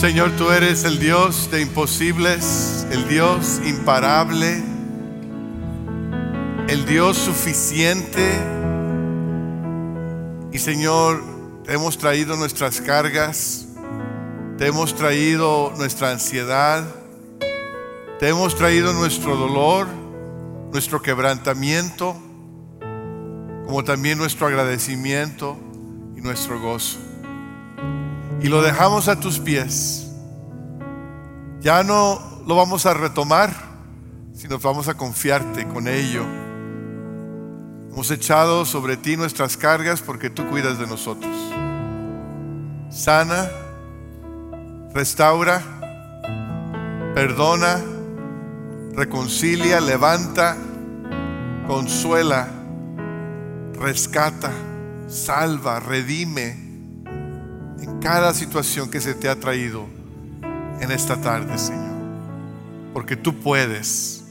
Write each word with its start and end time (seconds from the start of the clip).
Señor, 0.00 0.30
tú 0.30 0.50
eres 0.50 0.84
el 0.84 0.98
Dios 0.98 1.50
de 1.50 1.60
imposibles, 1.60 2.86
el 2.90 3.06
Dios 3.06 3.60
imparable, 3.66 4.64
el 6.68 6.86
Dios 6.86 7.18
suficiente. 7.18 8.32
Y 10.52 10.58
Señor, 10.58 11.22
te 11.66 11.74
hemos 11.74 11.98
traído 11.98 12.34
nuestras 12.38 12.80
cargas, 12.80 13.66
te 14.56 14.68
hemos 14.68 14.94
traído 14.94 15.74
nuestra 15.76 16.12
ansiedad, 16.12 16.82
te 18.18 18.28
hemos 18.30 18.56
traído 18.56 18.94
nuestro 18.94 19.36
dolor, 19.36 19.86
nuestro 20.72 21.02
quebrantamiento, 21.02 22.16
como 23.66 23.84
también 23.84 24.16
nuestro 24.16 24.46
agradecimiento 24.46 25.58
y 26.16 26.22
nuestro 26.22 26.58
gozo 26.58 27.09
y 28.42 28.48
lo 28.48 28.62
dejamos 28.62 29.08
a 29.08 29.20
tus 29.20 29.38
pies. 29.38 30.06
Ya 31.60 31.82
no 31.82 32.18
lo 32.46 32.56
vamos 32.56 32.86
a 32.86 32.94
retomar, 32.94 33.52
sino 34.32 34.58
vamos 34.58 34.88
a 34.88 34.94
confiarte 34.94 35.68
con 35.68 35.88
ello. 35.88 36.24
Hemos 37.92 38.10
echado 38.10 38.64
sobre 38.64 38.96
ti 38.96 39.16
nuestras 39.16 39.56
cargas 39.56 40.00
porque 40.00 40.30
tú 40.30 40.48
cuidas 40.48 40.78
de 40.78 40.86
nosotros. 40.86 41.34
Sana, 42.88 43.50
restaura, 44.94 45.60
perdona, 47.14 47.78
reconcilia, 48.94 49.80
levanta, 49.80 50.56
consuela, 51.66 52.48
rescata, 53.74 54.50
salva, 55.08 55.78
redime 55.78 56.59
cada 58.00 58.34
situación 58.34 58.90
que 58.90 59.00
se 59.00 59.14
te 59.14 59.28
ha 59.28 59.38
traído 59.38 59.86
en 60.80 60.90
esta 60.90 61.20
tarde, 61.20 61.56
Señor. 61.58 62.00
Porque 62.92 63.16
tú 63.16 63.38
puedes. 63.38 64.24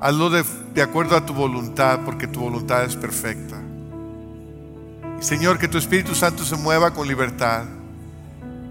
Hazlo 0.00 0.30
de, 0.30 0.44
de, 0.74 0.82
acuerdo 0.82 1.16
a 1.16 1.24
tu 1.24 1.34
voluntad, 1.34 2.00
porque 2.04 2.26
tu 2.26 2.40
voluntad 2.40 2.84
es 2.84 2.96
perfecta. 2.96 3.56
Y 5.18 5.22
Señor, 5.22 5.58
que 5.58 5.68
tu 5.68 5.78
Espíritu 5.78 6.14
Santo 6.14 6.44
se 6.44 6.56
mueva 6.56 6.92
con 6.92 7.08
libertad. 7.08 7.64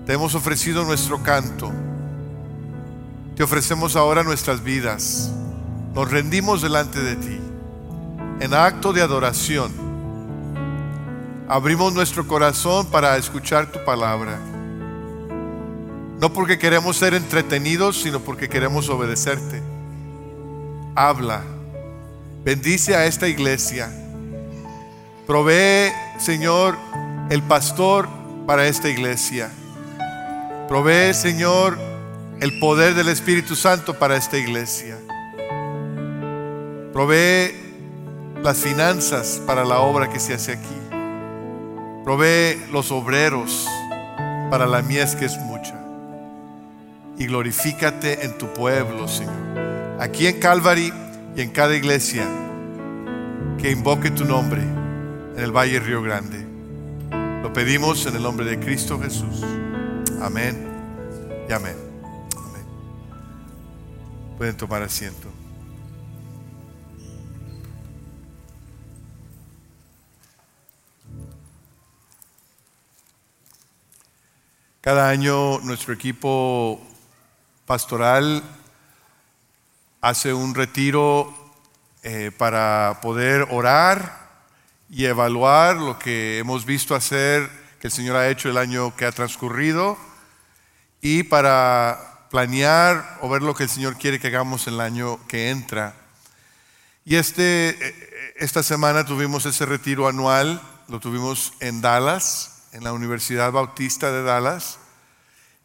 Te 0.05 0.14
hemos 0.14 0.36
ofrecido 0.36 0.86
nuestro 0.86 1.23
canto. 1.23 1.72
Te 3.36 3.44
ofrecemos 3.44 3.95
ahora 3.95 4.23
nuestras 4.23 4.64
vidas. 4.64 5.31
Nos 5.94 6.09
rendimos 6.11 6.61
delante 6.61 7.00
de 7.00 7.16
ti 7.16 7.39
en 8.39 8.53
acto 8.53 8.92
de 8.94 9.02
adoración 9.02 9.84
abrimos 11.48 11.94
nuestro 11.94 12.28
corazón 12.28 12.88
para 12.88 13.18
escuchar 13.18 13.72
tu 13.72 13.84
palabra. 13.84 14.40
No 16.20 16.32
porque 16.34 16.58
queremos 16.58 16.98
ser 16.98 17.14
entretenidos, 17.14 18.02
sino 18.02 18.20
porque 18.20 18.50
queremos 18.50 18.90
obedecerte. 18.90 19.62
Habla. 20.96 21.44
Bendice 22.44 22.96
a 22.96 23.06
esta 23.06 23.28
iglesia. 23.28 23.92
Provee, 25.28 25.92
Señor, 26.20 26.78
el 27.30 27.42
pastor 27.44 28.08
para 28.46 28.68
esta 28.68 28.90
iglesia. 28.90 29.52
Provee, 30.68 31.14
Señor, 31.14 31.78
el 32.40 32.60
poder 32.60 32.94
del 32.94 33.10
Espíritu 33.10 33.56
Santo 33.56 33.96
para 33.96 34.16
esta 34.16 34.38
iglesia. 34.38 34.98
Provee 36.94 37.54
las 38.42 38.58
finanzas 38.58 39.42
para 39.46 39.66
la 39.66 39.80
obra 39.80 40.10
que 40.10 40.20
se 40.20 40.34
hace 40.34 40.54
aquí. 40.54 40.84
Provee 42.06 42.61
los 42.72 42.92
obreros 42.92 43.67
para 44.52 44.67
la 44.67 44.84
mies 44.84 45.16
que 45.16 45.25
es 45.25 45.39
mucha. 45.39 45.73
Y 47.17 47.25
glorifícate 47.25 48.23
en 48.23 48.38
tu 48.38 48.45
pueblo, 48.53 49.08
Señor. 49.08 49.34
Aquí 50.00 50.28
en 50.28 50.39
Calvary 50.39 50.94
y 51.36 51.42
en 51.42 51.50
cada 51.50 51.76
iglesia 51.76 52.28
que 53.58 53.72
invoque 53.72 54.11
tu 54.11 54.23
nombre 54.23 54.61
en 54.61 55.43
el 55.43 55.52
Valle 55.52 55.80
Río 55.80 56.04
Grande. 56.04 56.45
Lo 57.42 57.52
pedimos 57.52 58.05
en 58.05 58.16
el 58.16 58.22
nombre 58.22 58.45
de 58.45 58.60
Cristo 58.60 58.99
Jesús. 58.99 59.43
Amén 60.22 60.64
y 61.49 61.54
amén. 61.54 61.76
Amén. 62.37 62.66
Pueden 64.37 64.55
tomar 64.55 64.83
asiento. 64.83 65.35
Cada 74.86 75.10
año 75.10 75.58
nuestro 75.62 75.96
equipo 75.96 76.80
pastoral 77.66 78.44
hace 80.00 80.32
un 80.32 80.54
retiro 80.54 81.34
eh, 82.04 82.30
para 82.38 83.00
poder 83.02 83.48
orar 83.50 84.30
y 84.88 85.06
evaluar 85.06 85.78
lo 85.78 85.98
que 85.98 86.38
hemos 86.38 86.66
visto 86.66 86.94
hacer, 86.94 87.50
que 87.80 87.88
el 87.88 87.94
Señor 87.94 88.16
ha 88.16 88.30
hecho 88.30 88.48
el 88.48 88.60
año 88.60 88.96
que 88.96 89.06
ha 89.06 89.12
transcurrido, 89.12 89.98
y 91.02 91.23
para 91.23 92.28
planear 92.30 93.17
o 93.22 93.30
ver 93.30 93.42
lo 93.42 93.56
que 93.56 93.64
el 93.64 93.70
Señor 93.70 93.98
quiere 93.98 94.20
que 94.20 94.28
hagamos 94.28 94.67
el 94.67 94.80
año 94.80 95.20
que 95.28 95.50
entra. 95.50 95.96
Y 97.06 97.16
este, 97.16 97.70
eh, 97.70 98.34
esta 98.36 98.62
semana 98.62 99.04
tuvimos 99.04 99.48
ese 99.48 99.66
retiro 99.66 100.08
anual, 100.08 100.62
lo 100.88 101.00
tuvimos 101.00 101.54
en 101.60 101.82
Dallas 101.82 102.55
en 102.75 102.83
la 102.83 102.91
Universidad 102.91 103.53
Bautista 103.53 104.11
de 104.11 104.21
Dallas. 104.21 104.80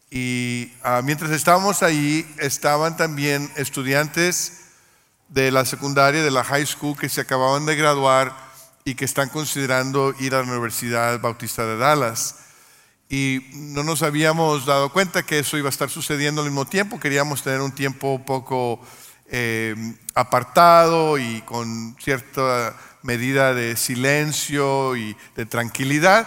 Y 0.09 0.71
ah, 0.81 1.01
mientras 1.03 1.31
estábamos 1.31 1.83
ahí, 1.83 2.25
estaban 2.39 2.95
también 2.95 3.51
estudiantes 3.57 4.61
de 5.27 5.51
la 5.51 5.65
secundaria, 5.65 6.23
de 6.23 6.31
la 6.31 6.45
high 6.45 6.65
school, 6.65 6.97
que 6.97 7.09
se 7.09 7.21
acababan 7.21 7.65
de 7.65 7.75
graduar 7.75 8.33
y 8.85 8.95
que 8.95 9.03
están 9.03 9.27
considerando 9.27 10.15
ir 10.19 10.33
a 10.33 10.37
la 10.41 10.51
Universidad 10.51 11.19
Bautista 11.19 11.65
de 11.65 11.77
Dallas. 11.77 12.35
Y 13.09 13.45
no 13.53 13.83
nos 13.83 14.03
habíamos 14.03 14.65
dado 14.65 14.89
cuenta 14.93 15.23
que 15.23 15.39
eso 15.39 15.57
iba 15.57 15.67
a 15.67 15.69
estar 15.69 15.89
sucediendo 15.89 16.41
al 16.41 16.47
mismo 16.47 16.65
tiempo. 16.65 16.97
Queríamos 16.97 17.43
tener 17.43 17.59
un 17.59 17.73
tiempo 17.73 18.13
un 18.13 18.23
poco 18.23 18.79
eh, 19.29 19.75
apartado 20.15 21.17
y 21.17 21.41
con 21.41 21.93
cierta 21.99 22.73
medida 23.03 23.53
de 23.53 23.75
silencio 23.75 24.95
y 24.95 25.17
de 25.35 25.45
tranquilidad. 25.45 26.25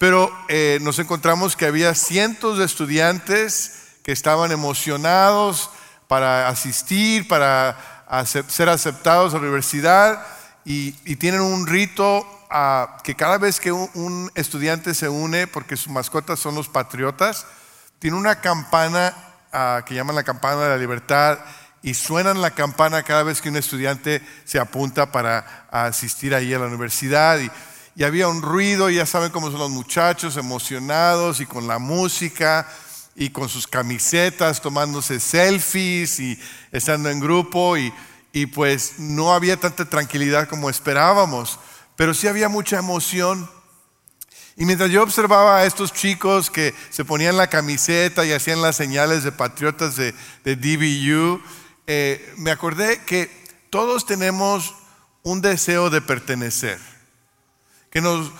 Pero 0.00 0.32
eh, 0.48 0.78
nos 0.80 0.98
encontramos 0.98 1.56
que 1.56 1.66
había 1.66 1.94
cientos 1.94 2.56
de 2.56 2.64
estudiantes 2.64 3.82
que 4.02 4.12
estaban 4.12 4.50
emocionados 4.50 5.68
para 6.08 6.48
asistir, 6.48 7.28
para 7.28 7.76
ser 8.24 8.70
aceptados 8.70 9.34
a 9.34 9.36
la 9.36 9.42
universidad 9.42 10.26
y, 10.64 10.92
tienen 11.16 11.42
un 11.42 11.66
rito 11.66 12.26
que 13.04 13.14
cada 13.14 13.36
vez 13.36 13.60
que 13.60 13.72
un, 13.72 14.32
estudiante 14.36 14.94
se 14.94 15.10
une, 15.10 15.46
porque 15.46 15.76
sus 15.76 15.92
mascotas 15.92 16.40
son 16.40 16.54
los 16.54 16.70
patriotas, 16.70 17.44
tiene 17.98 18.16
una 18.16 18.40
campana 18.40 19.14
ah, 19.52 19.82
que 19.84 19.94
llaman 19.94 20.16
la 20.16 20.24
campana 20.24 20.62
de 20.62 20.68
la 20.70 20.78
libertad 20.78 21.40
y 21.82 21.92
suenan 21.92 22.40
la 22.40 22.52
campana 22.52 23.02
cada 23.02 23.22
vez 23.22 23.42
que 23.42 23.50
un 23.50 23.56
estudiante 23.56 24.26
se 24.46 24.58
apunta 24.58 25.12
para 25.12 25.66
asistir 25.70 26.34
ahí 26.34 26.54
a 26.54 26.58
la 26.58 26.68
universidad. 26.68 27.38
Y 27.96 28.04
había 28.04 28.28
un 28.28 28.42
ruido, 28.42 28.88
ya 28.88 29.04
saben 29.04 29.30
cómo 29.30 29.50
son 29.50 29.58
los 29.58 29.70
muchachos 29.70 30.36
emocionados 30.36 31.40
y 31.40 31.46
con 31.46 31.66
la 31.66 31.78
música 31.78 32.68
y 33.16 33.30
con 33.30 33.48
sus 33.48 33.66
camisetas 33.66 34.60
tomándose 34.60 35.20
selfies 35.20 36.20
y 36.20 36.38
estando 36.72 37.10
en 37.10 37.20
grupo 37.20 37.76
y, 37.76 37.92
y 38.32 38.46
pues 38.46 38.94
no 38.98 39.34
había 39.34 39.58
tanta 39.58 39.88
tranquilidad 39.88 40.48
como 40.48 40.70
esperábamos, 40.70 41.58
pero 41.96 42.14
sí 42.14 42.28
había 42.28 42.48
mucha 42.48 42.78
emoción. 42.78 43.50
Y 44.56 44.64
mientras 44.64 44.90
yo 44.90 45.02
observaba 45.02 45.58
a 45.58 45.64
estos 45.64 45.92
chicos 45.92 46.50
que 46.50 46.74
se 46.90 47.04
ponían 47.04 47.36
la 47.36 47.48
camiseta 47.48 48.24
y 48.24 48.32
hacían 48.32 48.62
las 48.62 48.76
señales 48.76 49.24
de 49.24 49.32
patriotas 49.32 49.96
de, 49.96 50.14
de 50.44 50.56
DBU, 50.56 51.42
eh, 51.86 52.34
me 52.36 52.50
acordé 52.50 53.02
que 53.04 53.30
todos 53.70 54.06
tenemos 54.06 54.74
un 55.22 55.40
deseo 55.40 55.90
de 55.90 56.00
pertenecer 56.00 56.78
que 57.90 58.00
nos, 58.00 58.30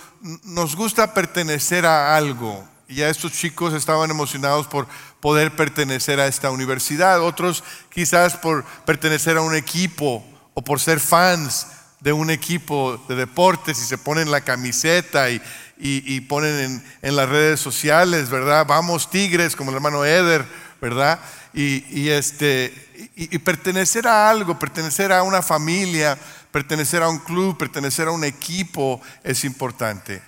nos 0.43 0.75
gusta 0.75 1.13
pertenecer 1.13 1.85
a 1.85 2.15
algo. 2.15 2.67
Y 2.87 2.95
ya 2.95 3.09
estos 3.09 3.33
chicos 3.33 3.73
estaban 3.73 4.09
emocionados 4.09 4.67
por 4.67 4.87
poder 5.19 5.55
pertenecer 5.55 6.19
a 6.19 6.27
esta 6.27 6.51
universidad, 6.51 7.21
otros 7.21 7.63
quizás 7.89 8.35
por 8.35 8.65
pertenecer 8.85 9.37
a 9.37 9.41
un 9.41 9.55
equipo 9.55 10.25
o 10.53 10.61
por 10.61 10.79
ser 10.79 10.99
fans 10.99 11.67
de 12.01 12.11
un 12.11 12.31
equipo 12.31 13.01
de 13.07 13.15
deportes 13.15 13.79
y 13.79 13.85
se 13.85 13.97
ponen 13.97 14.31
la 14.31 14.41
camiseta 14.41 15.29
y, 15.29 15.41
y, 15.77 16.19
ponen 16.21 16.59
en, 16.59 16.83
en, 17.01 17.15
las 17.15 17.29
redes 17.29 17.59
sociales, 17.59 18.29
¿verdad? 18.29 18.65
Vamos 18.67 19.09
Tigres, 19.09 19.55
como 19.55 19.69
el 19.69 19.75
hermano 19.75 20.03
Eder, 20.03 20.45
¿verdad? 20.81 21.19
Y, 21.53 21.85
y 21.89 22.09
este, 22.09 22.90
y 23.15 23.37
pertenecer 23.39 24.07
a 24.07 24.29
algo, 24.29 24.57
pertenecer 24.57 25.11
a 25.11 25.23
una 25.23 25.41
familia, 25.41 26.17
pertenecer 26.51 27.03
a 27.03 27.09
un 27.09 27.19
club, 27.19 27.57
pertenecer 27.57 28.07
a 28.07 28.11
un 28.11 28.23
equipo 28.23 29.01
es 29.23 29.43
importante. 29.43 30.21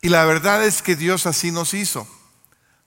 Y 0.00 0.08
la 0.08 0.24
verdad 0.24 0.64
es 0.64 0.82
que 0.82 0.96
Dios 0.96 1.26
así 1.26 1.50
nos 1.50 1.74
hizo. 1.74 2.06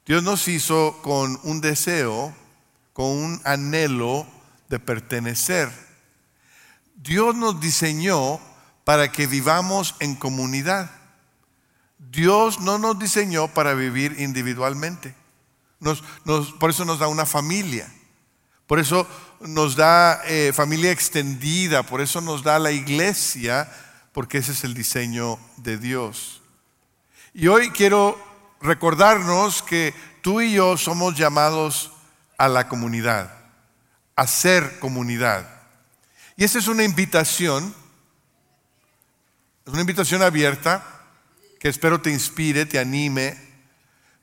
Dios 0.05 0.23
nos 0.23 0.47
hizo 0.47 0.99
con 1.01 1.39
un 1.43 1.61
deseo, 1.61 2.33
con 2.93 3.07
un 3.07 3.41
anhelo 3.43 4.25
de 4.69 4.79
pertenecer. 4.79 5.71
Dios 6.95 7.35
nos 7.35 7.59
diseñó 7.59 8.39
para 8.83 9.11
que 9.11 9.27
vivamos 9.27 9.95
en 9.99 10.15
comunidad. 10.15 10.91
Dios 11.97 12.59
no 12.59 12.77
nos 12.77 12.97
diseñó 12.99 13.47
para 13.47 13.73
vivir 13.73 14.19
individualmente. 14.19 15.15
por 16.59 16.69
eso 16.69 16.85
nos 16.85 16.99
da 16.99 17.07
una 17.07 17.25
familia. 17.25 17.91
Por 18.67 18.79
eso 18.79 19.07
nos 19.41 19.75
da 19.75 20.21
eh, 20.25 20.51
familia 20.53 20.91
extendida. 20.91 21.83
Por 21.83 22.01
eso 22.01 22.21
nos 22.21 22.43
da 22.43 22.59
la 22.59 22.71
iglesia. 22.71 23.69
Porque 24.11 24.39
ese 24.39 24.53
es 24.53 24.63
el 24.63 24.73
diseño 24.73 25.39
de 25.57 25.77
Dios. 25.77 26.41
Y 27.33 27.47
hoy 27.47 27.69
quiero 27.69 28.17
recordarnos 28.61 29.61
que 29.61 29.93
tú 30.21 30.41
y 30.41 30.53
yo 30.53 30.77
somos 30.77 31.15
llamados 31.15 31.91
a 32.37 32.47
la 32.47 32.67
comunidad, 32.67 33.31
a 34.15 34.27
ser 34.27 34.79
comunidad. 34.79 35.47
Y 36.35 36.43
esa 36.43 36.59
es 36.59 36.67
una 36.67 36.83
invitación, 36.83 37.73
es 39.65 39.71
una 39.71 39.81
invitación 39.81 40.21
abierta 40.21 40.83
que 41.59 41.69
espero 41.69 42.01
te 42.01 42.11
inspire, 42.11 42.65
te 42.65 42.79
anime, 42.79 43.37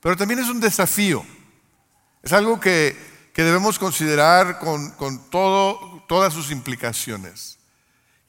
pero 0.01 0.15
también 0.15 0.39
es 0.39 0.47
un 0.47 0.59
desafío. 0.59 1.25
Es 2.21 2.33
algo 2.33 2.59
que, 2.59 2.97
debemos 3.43 3.77
considerar 3.77 4.59
con, 4.59 4.91
con 4.91 5.29
todo, 5.29 6.03
todas 6.07 6.33
sus 6.33 6.51
implicaciones. 6.51 7.57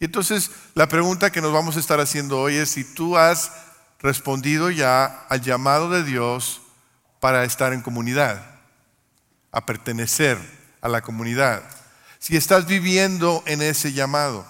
Y 0.01 0.05
entonces 0.05 0.51
la 0.75 0.89
pregunta 0.89 1.31
que 1.31 1.41
nos 1.41 1.53
vamos 1.53 1.77
a 1.77 1.81
estar 1.81 2.01
haciendo 2.01 2.41
hoy 2.41 2.57
es 2.57 2.71
si 2.71 2.85
tú 2.85 3.17
has 3.17 3.53
respondido 4.01 4.71
ya 4.71 5.25
al 5.29 5.41
llamado 5.41 5.89
de 5.91 6.05
Dios 6.05 6.61
para 7.21 7.45
estar 7.45 7.73
en 7.73 7.83
comunidad, 7.83 8.45
a 9.53 9.65
pertenecer 9.65 10.39
a 10.81 10.89
la 10.89 11.03
comunidad. 11.03 11.63
Si 12.19 12.37
estás 12.37 12.67
viviendo 12.67 13.43
en 13.47 13.63
ese 13.63 13.93
llamado. 13.93 14.47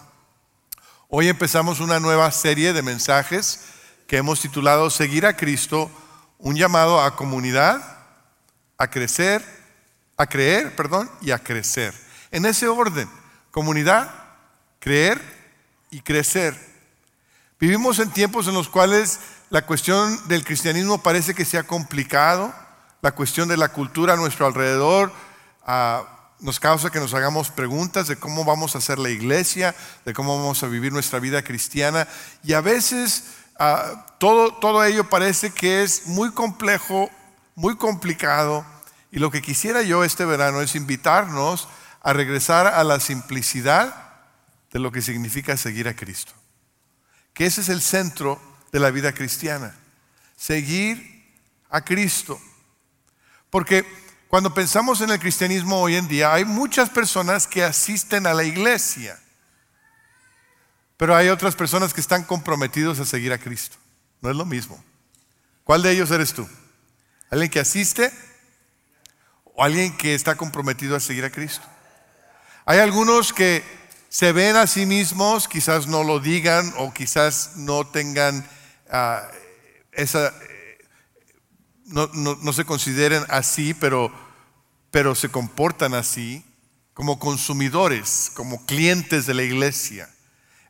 Hoy 1.08 1.28
empezamos 1.28 1.80
una 1.80 2.00
nueva 2.00 2.30
serie 2.32 2.72
de 2.72 2.82
mensajes 2.82 3.60
que 4.06 4.16
hemos 4.16 4.40
titulado 4.40 4.90
Seguir 4.90 5.26
a 5.26 5.36
Cristo, 5.36 5.90
un 6.38 6.56
llamado 6.56 7.00
a 7.00 7.16
comunidad, 7.16 7.80
a 8.78 8.90
crecer, 8.90 9.42
a 10.16 10.26
creer, 10.26 10.74
perdón, 10.74 11.10
y 11.20 11.30
a 11.30 11.38
crecer. 11.38 11.94
En 12.30 12.46
ese 12.46 12.68
orden, 12.68 13.08
comunidad, 13.50 14.10
creer 14.78 15.20
y 15.90 16.00
crecer. 16.00 16.56
Vivimos 17.58 17.98
en 17.98 18.10
tiempos 18.10 18.48
en 18.48 18.54
los 18.54 18.68
cuales 18.68 19.18
la 19.50 19.64
cuestión 19.64 20.28
del 20.28 20.44
cristianismo 20.44 21.02
parece 21.02 21.34
que 21.34 21.44
se 21.44 21.58
ha 21.58 21.62
complicado, 21.62 22.52
la 23.02 23.12
cuestión 23.12 23.48
de 23.48 23.56
la 23.56 23.68
cultura 23.68 24.14
a 24.14 24.16
nuestro 24.16 24.46
alrededor 24.46 25.12
ah, 25.64 26.04
nos 26.40 26.60
causa 26.60 26.90
que 26.90 27.00
nos 27.00 27.14
hagamos 27.14 27.50
preguntas 27.50 28.08
de 28.08 28.16
cómo 28.16 28.44
vamos 28.44 28.74
a 28.74 28.78
hacer 28.78 28.98
la 28.98 29.10
iglesia, 29.10 29.74
de 30.04 30.12
cómo 30.12 30.36
vamos 30.36 30.62
a 30.62 30.66
vivir 30.66 30.92
nuestra 30.92 31.18
vida 31.18 31.42
cristiana 31.42 32.06
y 32.42 32.52
a 32.52 32.60
veces 32.60 33.24
ah, 33.58 34.06
todo, 34.18 34.52
todo 34.54 34.84
ello 34.84 35.08
parece 35.08 35.50
que 35.50 35.82
es 35.82 36.06
muy 36.06 36.32
complejo, 36.32 37.10
muy 37.54 37.76
complicado 37.76 38.66
y 39.10 39.18
lo 39.18 39.30
que 39.30 39.42
quisiera 39.42 39.82
yo 39.82 40.04
este 40.04 40.24
verano 40.24 40.60
es 40.60 40.74
invitarnos 40.74 41.68
a 42.02 42.12
regresar 42.12 42.66
a 42.66 42.84
la 42.84 43.00
simplicidad 43.00 43.94
de 44.72 44.78
lo 44.78 44.92
que 44.92 45.02
significa 45.02 45.56
seguir 45.56 45.88
a 45.88 45.96
Cristo. 45.96 46.32
Que 47.32 47.46
ese 47.46 47.60
es 47.60 47.68
el 47.68 47.82
centro 47.82 48.40
de 48.72 48.80
la 48.80 48.90
vida 48.90 49.12
cristiana. 49.12 49.74
Seguir 50.36 51.34
a 51.70 51.82
Cristo. 51.82 52.40
Porque 53.50 53.84
cuando 54.28 54.52
pensamos 54.52 55.00
en 55.00 55.10
el 55.10 55.18
cristianismo 55.18 55.80
hoy 55.80 55.96
en 55.96 56.08
día, 56.08 56.32
hay 56.32 56.44
muchas 56.44 56.90
personas 56.90 57.46
que 57.46 57.64
asisten 57.64 58.26
a 58.26 58.34
la 58.34 58.44
iglesia, 58.44 59.18
pero 60.96 61.14
hay 61.14 61.28
otras 61.28 61.54
personas 61.54 61.94
que 61.94 62.00
están 62.00 62.24
comprometidos 62.24 62.98
a 63.00 63.04
seguir 63.04 63.32
a 63.32 63.38
Cristo. 63.38 63.76
No 64.20 64.30
es 64.30 64.36
lo 64.36 64.44
mismo. 64.44 64.82
¿Cuál 65.64 65.82
de 65.82 65.92
ellos 65.92 66.10
eres 66.10 66.32
tú? 66.32 66.48
¿Alguien 67.30 67.50
que 67.50 67.60
asiste 67.60 68.12
o 69.56 69.64
alguien 69.64 69.96
que 69.96 70.14
está 70.14 70.36
comprometido 70.36 70.94
a 70.94 71.00
seguir 71.00 71.24
a 71.24 71.30
Cristo? 71.30 71.66
Hay 72.64 72.78
algunos 72.78 73.32
que 73.32 73.64
se 74.08 74.30
ven 74.32 74.56
a 74.56 74.66
sí 74.66 74.86
mismos, 74.86 75.48
quizás 75.48 75.88
no 75.88 76.04
lo 76.04 76.20
digan 76.20 76.72
o 76.78 76.92
quizás 76.92 77.56
no 77.56 77.84
tengan 77.86 78.46
Ah, 78.90 79.28
esa, 79.92 80.32
no, 81.86 82.08
no, 82.14 82.52
se 82.52 82.64
consideren 82.64 83.24
así, 83.28 83.74
pero, 83.74 84.12
pero 84.90 85.14
se 85.14 85.28
comportan 85.28 85.94
así 85.94 86.44
como 86.94 87.18
consumidores, 87.18 88.30
como 88.34 88.64
clientes 88.66 89.26
de 89.26 89.34
la 89.34 89.42
iglesia. 89.42 90.08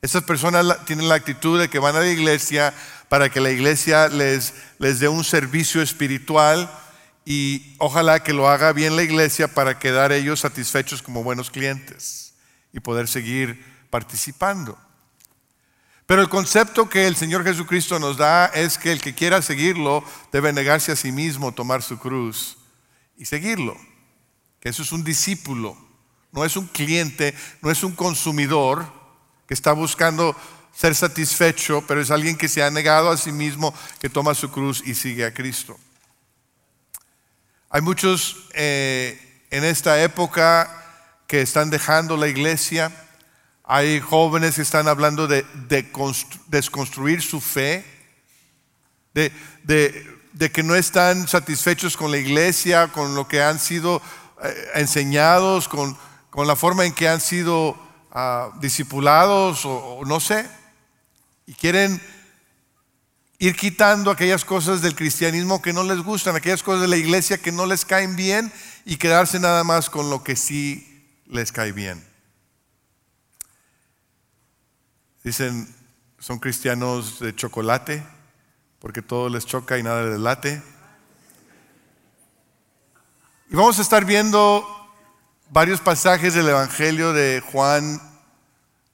Esas 0.01 0.23
personas 0.23 0.85
tienen 0.87 1.09
la 1.09 1.17
actitud 1.17 1.61
de 1.61 1.69
que 1.69 1.79
van 1.79 1.97
a 1.97 2.01
la 2.01 2.09
iglesia 2.09 2.73
para 3.09 3.29
que 3.29 3.41
la 3.41 3.51
iglesia 3.51 4.09
les, 4.09 4.55
les 4.79 5.01
dé 5.01 5.09
un 5.09 5.25
servicio 5.25 5.83
espiritual 5.83 6.71
y 7.29 7.75
ojalá 7.79 8.23
que 8.23 8.33
lo 8.33 8.49
haga 8.49 8.73
bien 8.73 8.95
la 8.95 9.03
iglesia 9.03 9.49
para 9.49 9.81
quedar 9.81 10.13
ellos 10.13 10.41
satisfechos 10.41 11.03
como 11.03 11.25
buenos 11.25 11.51
clientes 11.51 12.35
y 12.73 12.79
poder 12.79 13.09
seguir 13.09 13.63
participando. 13.91 14.79
Pero 16.07 16.23
el 16.23 16.29
concepto 16.29 16.89
que 16.89 17.09
el 17.09 17.17
Señor 17.17 17.43
Jesucristo 17.43 17.99
nos 17.99 18.17
da 18.17 18.47
es 18.47 18.79
que 18.79 18.93
el 18.93 19.01
que 19.01 19.13
quiera 19.13 19.43
seguirlo 19.43 20.05
debe 20.31 20.53
negarse 20.53 20.93
a 20.93 20.97
sí 20.97 21.11
mismo, 21.11 21.51
tomar 21.51 21.83
su 21.83 21.99
cruz 21.99 22.59
y 23.19 23.25
seguirlo. 23.25 23.77
Que 24.61 24.69
eso 24.69 24.85
es 24.85 24.93
un 24.93 25.03
discípulo, 25.03 25.77
no 26.31 26.45
es 26.45 26.57
un 26.57 26.69
cliente, 26.69 27.35
no 27.61 27.73
es 27.73 27.83
un 27.83 27.97
consumidor 27.97 28.87
que 29.49 29.55
está 29.55 29.73
buscando 29.73 30.37
ser 30.73 30.95
satisfecho, 30.95 31.83
pero 31.89 32.01
es 32.01 32.13
alguien 32.13 32.37
que 32.37 32.49
se 32.49 32.63
ha 32.63 32.71
negado 32.71 33.11
a 33.11 33.17
sí 33.17 33.33
mismo, 33.33 33.75
que 33.99 34.09
toma 34.09 34.33
su 34.35 34.49
cruz 34.53 34.81
y 34.87 34.95
sigue 34.95 35.25
a 35.25 35.35
Cristo. 35.35 35.77
Hay 37.77 37.83
muchos 37.83 38.49
eh, 38.55 39.45
en 39.51 39.63
esta 39.63 40.03
época 40.03 40.83
que 41.27 41.43
están 41.43 41.69
dejando 41.69 42.17
la 42.17 42.27
iglesia 42.27 42.91
hay 43.65 44.01
jóvenes 44.01 44.55
que 44.55 44.63
están 44.63 44.89
hablando 44.89 45.27
de, 45.27 45.45
desconstruir 46.49 47.21
su 47.21 47.39
fe, 47.39 47.85
de, 49.13 49.31
que 50.51 50.63
no 50.63 50.75
están 50.75 51.29
satisfechos 51.29 51.99
con 51.99 52.11
la 52.11 52.17
iglesia, 52.17 52.89
con 52.89 53.15
lo 53.15 53.29
que 53.29 53.43
han 53.43 53.59
sido 53.59 54.01
eh, 54.43 54.71
enseñados, 54.77 55.69
con, 55.69 55.99
la 56.35 56.57
forma 56.57 56.87
en 56.87 56.95
que 56.95 57.11
han 57.11 57.21
sido 57.21 57.77
ah, 58.11 58.53
discipulados 58.59 59.67
o, 59.67 60.01
no 60.07 60.19
sé. 60.19 60.49
Y 61.45 61.53
quieren 61.53 62.01
ir 63.39 63.57
quitando 63.57 64.11
aquellas 64.11 64.45
cosas 64.45 64.81
del 64.83 64.95
cristianismo 64.95 65.61
que 65.61 65.73
no 65.73 65.83
les 65.83 65.99
gustan, 65.99 66.37
aquellas 66.37 66.63
cosas 66.63 66.83
de 66.83 66.89
la 66.89 66.97
iglesia 66.97 67.39
que 67.39 67.53
no 67.53 67.67
les 67.67 67.85
caen 67.85 68.17
bien 68.17 68.53
y 68.85 68.97
quedarse 68.97 69.39
nada 69.39 69.63
más 69.65 69.91
con 69.91 70.11
lo 70.11 70.23
que 70.25 70.37
sí 70.37 71.05
les 71.27 71.53
cae 71.53 71.73
bien. 71.73 72.03
Dicen, 75.23 75.75
son 76.19 76.39
cristianos 76.39 77.19
de 77.21 77.35
chocolate, 77.35 78.03
porque 78.79 79.03
todo 79.03 79.29
les 79.29 79.45
choca 79.45 79.77
y 79.79 79.83
nada 79.83 80.05
les 80.05 80.21
late. 80.21 80.63
Y 83.51 83.57
vamos 83.57 83.79
a 83.79 83.83
estar 83.83 84.05
viendo 84.05 84.65
varios 85.51 85.81
pasajes 85.81 86.35
del 86.35 86.49
Evangelio 86.49 87.13
de 87.13 87.41
Juan 87.41 88.01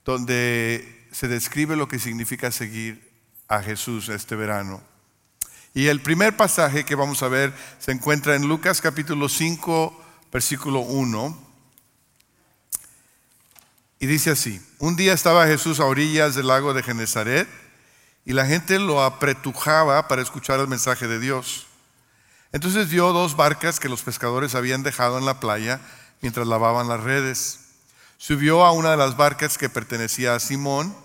donde 0.04 1.06
se 1.12 1.28
describe 1.28 1.76
lo 1.76 1.88
que 1.88 1.98
significa 1.98 2.50
seguir 2.50 3.11
a 3.52 3.62
Jesús 3.62 4.08
este 4.08 4.34
verano. 4.34 4.80
Y 5.74 5.88
el 5.88 6.00
primer 6.00 6.34
pasaje 6.38 6.84
que 6.84 6.94
vamos 6.94 7.22
a 7.22 7.28
ver 7.28 7.52
se 7.78 7.92
encuentra 7.92 8.34
en 8.34 8.48
Lucas 8.48 8.80
capítulo 8.80 9.28
5, 9.28 10.02
versículo 10.32 10.80
1. 10.80 11.52
Y 13.98 14.06
dice 14.06 14.30
así, 14.30 14.58
un 14.78 14.96
día 14.96 15.12
estaba 15.12 15.46
Jesús 15.46 15.80
a 15.80 15.84
orillas 15.84 16.34
del 16.34 16.46
lago 16.46 16.72
de 16.72 16.82
Genezaret 16.82 17.46
y 18.24 18.32
la 18.32 18.46
gente 18.46 18.78
lo 18.78 19.02
apretujaba 19.04 20.08
para 20.08 20.22
escuchar 20.22 20.58
el 20.58 20.68
mensaje 20.68 21.06
de 21.06 21.20
Dios. 21.20 21.66
Entonces 22.52 22.88
vio 22.88 23.12
dos 23.12 23.36
barcas 23.36 23.80
que 23.80 23.90
los 23.90 24.02
pescadores 24.02 24.54
habían 24.54 24.82
dejado 24.82 25.18
en 25.18 25.26
la 25.26 25.40
playa 25.40 25.78
mientras 26.22 26.46
lavaban 26.46 26.88
las 26.88 27.02
redes. 27.02 27.60
Subió 28.16 28.64
a 28.64 28.72
una 28.72 28.92
de 28.92 28.96
las 28.96 29.18
barcas 29.18 29.58
que 29.58 29.68
pertenecía 29.68 30.34
a 30.34 30.40
Simón 30.40 30.96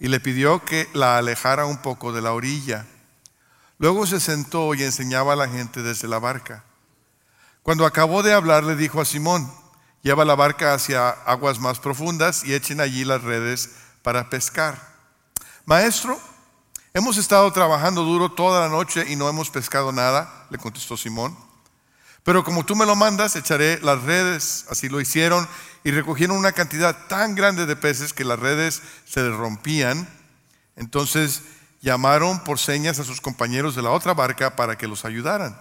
y 0.00 0.08
le 0.08 0.18
pidió 0.18 0.64
que 0.64 0.88
la 0.94 1.18
alejara 1.18 1.66
un 1.66 1.82
poco 1.82 2.12
de 2.12 2.22
la 2.22 2.32
orilla. 2.32 2.86
Luego 3.78 4.06
se 4.06 4.18
sentó 4.18 4.74
y 4.74 4.82
enseñaba 4.82 5.34
a 5.34 5.36
la 5.36 5.48
gente 5.48 5.82
desde 5.82 6.08
la 6.08 6.18
barca. 6.18 6.64
Cuando 7.62 7.86
acabó 7.86 8.22
de 8.22 8.32
hablar 8.32 8.64
le 8.64 8.74
dijo 8.74 9.00
a 9.00 9.04
Simón, 9.04 9.60
Lleva 10.02 10.24
la 10.24 10.34
barca 10.34 10.72
hacia 10.72 11.10
aguas 11.10 11.58
más 11.58 11.78
profundas 11.78 12.42
y 12.44 12.54
echen 12.54 12.80
allí 12.80 13.04
las 13.04 13.22
redes 13.22 13.70
para 14.02 14.30
pescar. 14.30 14.80
Maestro, 15.66 16.18
hemos 16.94 17.18
estado 17.18 17.52
trabajando 17.52 18.02
duro 18.02 18.32
toda 18.32 18.62
la 18.62 18.68
noche 18.70 19.04
y 19.08 19.16
no 19.16 19.28
hemos 19.28 19.50
pescado 19.50 19.92
nada, 19.92 20.46
le 20.48 20.56
contestó 20.56 20.96
Simón. 20.96 21.36
Pero 22.22 22.44
como 22.44 22.64
tú 22.64 22.74
me 22.76 22.86
lo 22.86 22.96
mandas, 22.96 23.36
echaré 23.36 23.78
las 23.82 24.02
redes. 24.02 24.64
Así 24.70 24.88
lo 24.88 25.02
hicieron 25.02 25.46
y 25.84 25.90
recogieron 25.90 26.36
una 26.36 26.52
cantidad 26.52 27.06
tan 27.08 27.34
grande 27.34 27.66
de 27.66 27.76
peces 27.76 28.12
que 28.12 28.24
las 28.24 28.38
redes 28.38 28.82
se 29.06 29.28
rompían. 29.30 30.08
Entonces 30.76 31.42
llamaron 31.80 32.44
por 32.44 32.58
señas 32.58 32.98
a 32.98 33.04
sus 33.04 33.20
compañeros 33.20 33.74
de 33.74 33.82
la 33.82 33.90
otra 33.90 34.14
barca 34.14 34.56
para 34.56 34.76
que 34.76 34.88
los 34.88 35.04
ayudaran. 35.04 35.58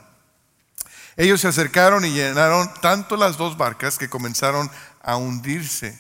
Ellos 1.18 1.42
se 1.42 1.48
acercaron 1.48 2.06
y 2.06 2.12
llenaron 2.12 2.70
tanto 2.82 3.18
las 3.18 3.38
dos 3.38 3.58
barcas 3.58 3.98
que 3.98 4.10
comenzaron 4.10 4.70
a 5.02 5.18
hundirse. 5.18 6.00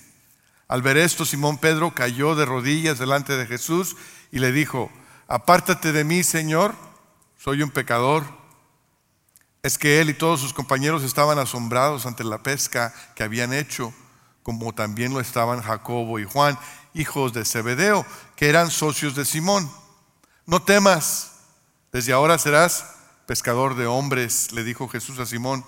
Al 0.68 0.82
ver 0.82 0.98
esto, 0.98 1.26
Simón 1.26 1.58
Pedro 1.58 1.94
cayó 1.94 2.36
de 2.36 2.46
rodillas 2.46 3.00
delante 3.00 3.36
de 3.36 3.48
Jesús 3.48 3.98
y 4.32 4.40
le 4.40 4.52
dijo, 4.52 4.92
apártate 5.28 5.92
de 5.92 6.04
mí, 6.04 6.24
Señor, 6.24 6.76
soy 7.38 7.64
un 7.64 7.72
pecador. 7.72 8.24
Es 9.64 9.78
que 9.78 10.00
él 10.00 10.10
y 10.10 10.14
todos 10.14 10.40
sus 10.40 10.54
compañeros 10.54 11.04
estaban 11.04 11.40
asombrados 11.40 12.06
ante 12.06 12.24
la 12.24 12.44
pesca 12.44 12.94
que 13.16 13.24
habían 13.24 13.52
hecho, 13.52 13.94
como 14.50 14.74
también 14.74 15.14
lo 15.14 15.20
estaban 15.20 15.62
Jacobo 15.62 16.18
y 16.18 16.26
Juan, 16.26 16.58
hijos 16.96 17.34
de 17.34 17.46
Zebedeo, 17.46 18.04
que 18.36 18.50
eran 18.50 18.72
socios 18.72 19.14
de 19.14 19.24
Simón. 19.24 19.72
No 20.48 20.64
temas, 20.64 21.34
desde 21.92 22.14
ahora 22.14 22.40
serás 22.40 22.84
pescador 23.28 23.76
de 23.76 23.86
hombres, 23.86 24.52
le 24.52 24.64
dijo 24.64 24.88
Jesús 24.88 25.20
a 25.20 25.28
Simón. 25.28 25.64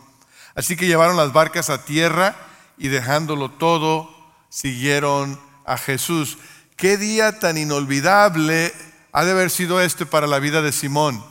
Así 0.55 0.75
que 0.75 0.87
llevaron 0.87 1.15
las 1.15 1.31
barcas 1.31 1.69
a 1.69 1.85
tierra 1.85 2.35
y 2.75 2.87
dejándolo 2.87 3.51
todo, 3.51 4.09
siguieron 4.49 5.39
a 5.63 5.77
Jesús. 5.77 6.39
Qué 6.75 6.97
día 6.97 7.37
tan 7.37 7.59
inolvidable 7.59 8.73
ha 9.11 9.23
de 9.23 9.31
haber 9.31 9.51
sido 9.51 9.79
este 9.79 10.07
para 10.07 10.25
la 10.25 10.39
vida 10.39 10.63
de 10.63 10.71
Simón. 10.71 11.23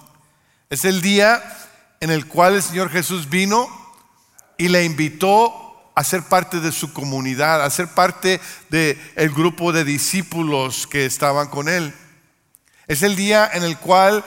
Es 0.68 0.84
el 0.84 1.02
día 1.02 1.42
en 1.98 2.12
el 2.12 2.28
cual 2.28 2.54
el 2.54 2.62
Señor 2.62 2.90
Jesús 2.90 3.28
vino 3.28 3.68
y 4.56 4.68
le 4.68 4.84
invitó 4.84 5.59
a 5.94 6.04
ser 6.04 6.22
parte 6.22 6.60
de 6.60 6.72
su 6.72 6.92
comunidad, 6.92 7.62
a 7.64 7.70
ser 7.70 7.88
parte 7.88 8.40
del 8.68 9.00
el 9.16 9.30
grupo 9.30 9.72
de 9.72 9.84
discípulos 9.84 10.86
que 10.86 11.06
estaban 11.06 11.48
con 11.48 11.68
él. 11.68 11.94
Es 12.86 13.02
el 13.02 13.16
día 13.16 13.50
en 13.52 13.62
el 13.62 13.78
cual 13.78 14.24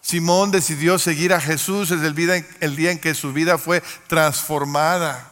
Simón 0.00 0.50
decidió 0.50 0.98
seguir 0.98 1.32
a 1.32 1.40
Jesús, 1.40 1.90
es 1.90 2.02
el 2.02 2.14
día 2.76 2.90
en 2.90 2.98
que 2.98 3.14
su 3.14 3.32
vida 3.32 3.56
fue 3.56 3.82
transformada. 4.08 5.30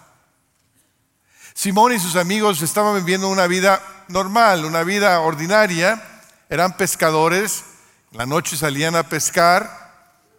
Simón 1.55 1.93
y 1.93 1.99
sus 1.99 2.17
amigos 2.17 2.63
estaban 2.63 2.95
viviendo 2.95 3.29
una 3.29 3.47
vida 3.47 3.83
normal, 4.09 4.65
una 4.65 4.83
vida 4.83 5.21
ordinaria, 5.21 6.03
eran 6.49 6.77
pescadores, 6.77 7.65
la 8.13 8.27
noche 8.27 8.57
salían 8.57 8.97
a 8.97 9.03
pescar 9.03 9.81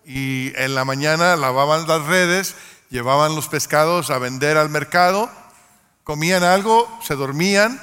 y 0.05 0.51
en 0.55 0.73
la 0.73 0.83
mañana 0.83 1.35
lavaban 1.35 1.87
las 1.87 2.05
redes, 2.05 2.55
llevaban 2.91 3.33
los 3.33 3.47
pescados 3.47 4.11
a 4.11 4.19
vender 4.19 4.57
al 4.57 4.69
mercado, 4.69 5.31
comían 6.03 6.43
algo, 6.43 6.87
se 7.01 7.15
dormían 7.15 7.81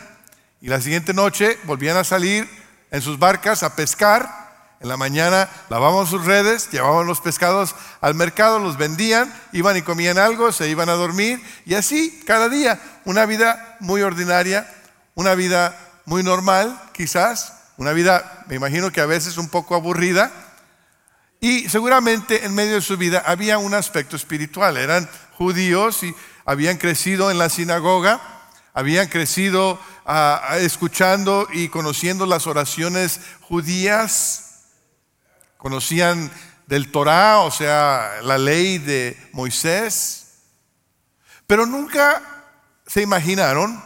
y 0.60 0.68
la 0.68 0.80
siguiente 0.80 1.12
noche 1.12 1.58
volvían 1.64 1.96
a 1.96 2.04
salir 2.04 2.48
en 2.92 3.02
sus 3.02 3.18
barcas 3.18 3.64
a 3.64 3.74
pescar 3.74 4.48
en 4.80 4.88
la 4.88 4.96
mañana 4.96 5.48
lavaban 5.70 6.06
sus 6.06 6.24
redes, 6.24 6.70
llevaban 6.70 7.06
los 7.06 7.20
pescados 7.20 7.74
al 8.00 8.14
mercado, 8.14 8.60
los 8.60 8.76
vendían, 8.76 9.32
iban 9.52 9.76
y 9.76 9.82
comían 9.82 10.18
algo, 10.18 10.52
se 10.52 10.68
iban 10.68 10.88
a 10.88 10.92
dormir 10.92 11.42
y 11.66 11.74
así 11.74 12.22
cada 12.26 12.48
día. 12.48 12.80
Una 13.04 13.26
vida 13.26 13.76
muy 13.80 14.02
ordinaria, 14.02 14.72
una 15.16 15.34
vida 15.34 15.76
muy 16.04 16.22
normal 16.22 16.80
quizás, 16.92 17.54
una 17.76 17.92
vida 17.92 18.44
me 18.46 18.54
imagino 18.54 18.92
que 18.92 19.00
a 19.00 19.06
veces 19.06 19.36
un 19.36 19.48
poco 19.48 19.74
aburrida. 19.74 20.30
Y 21.40 21.68
seguramente 21.68 22.45
en 22.45 22.54
medio 22.54 22.75
de 22.75 22.80
su 22.80 22.97
vida 22.97 23.23
había 23.25 23.59
un 23.59 23.75
aspecto 23.75 24.16
espiritual. 24.16 24.76
Eran 24.76 25.09
judíos 25.33 26.02
y 26.02 26.14
habían 26.45 26.78
crecido 26.78 27.30
en 27.30 27.38
la 27.38 27.49
sinagoga, 27.49 28.21
habían 28.75 29.09
crecido 29.09 29.80
ah, 30.04 30.57
escuchando 30.59 31.49
y 31.52 31.68
conociendo 31.68 32.26
las 32.26 32.47
oraciones 32.47 33.21
judías 33.42 34.49
conocían 35.59 36.30
del 36.66 36.90
Torah, 36.90 37.40
o 37.40 37.50
sea, 37.50 38.21
la 38.23 38.38
ley 38.38 38.78
de 38.78 39.18
Moisés, 39.33 40.26
pero 41.47 41.66
nunca 41.66 42.23
se 42.87 43.02
imaginaron, 43.02 43.83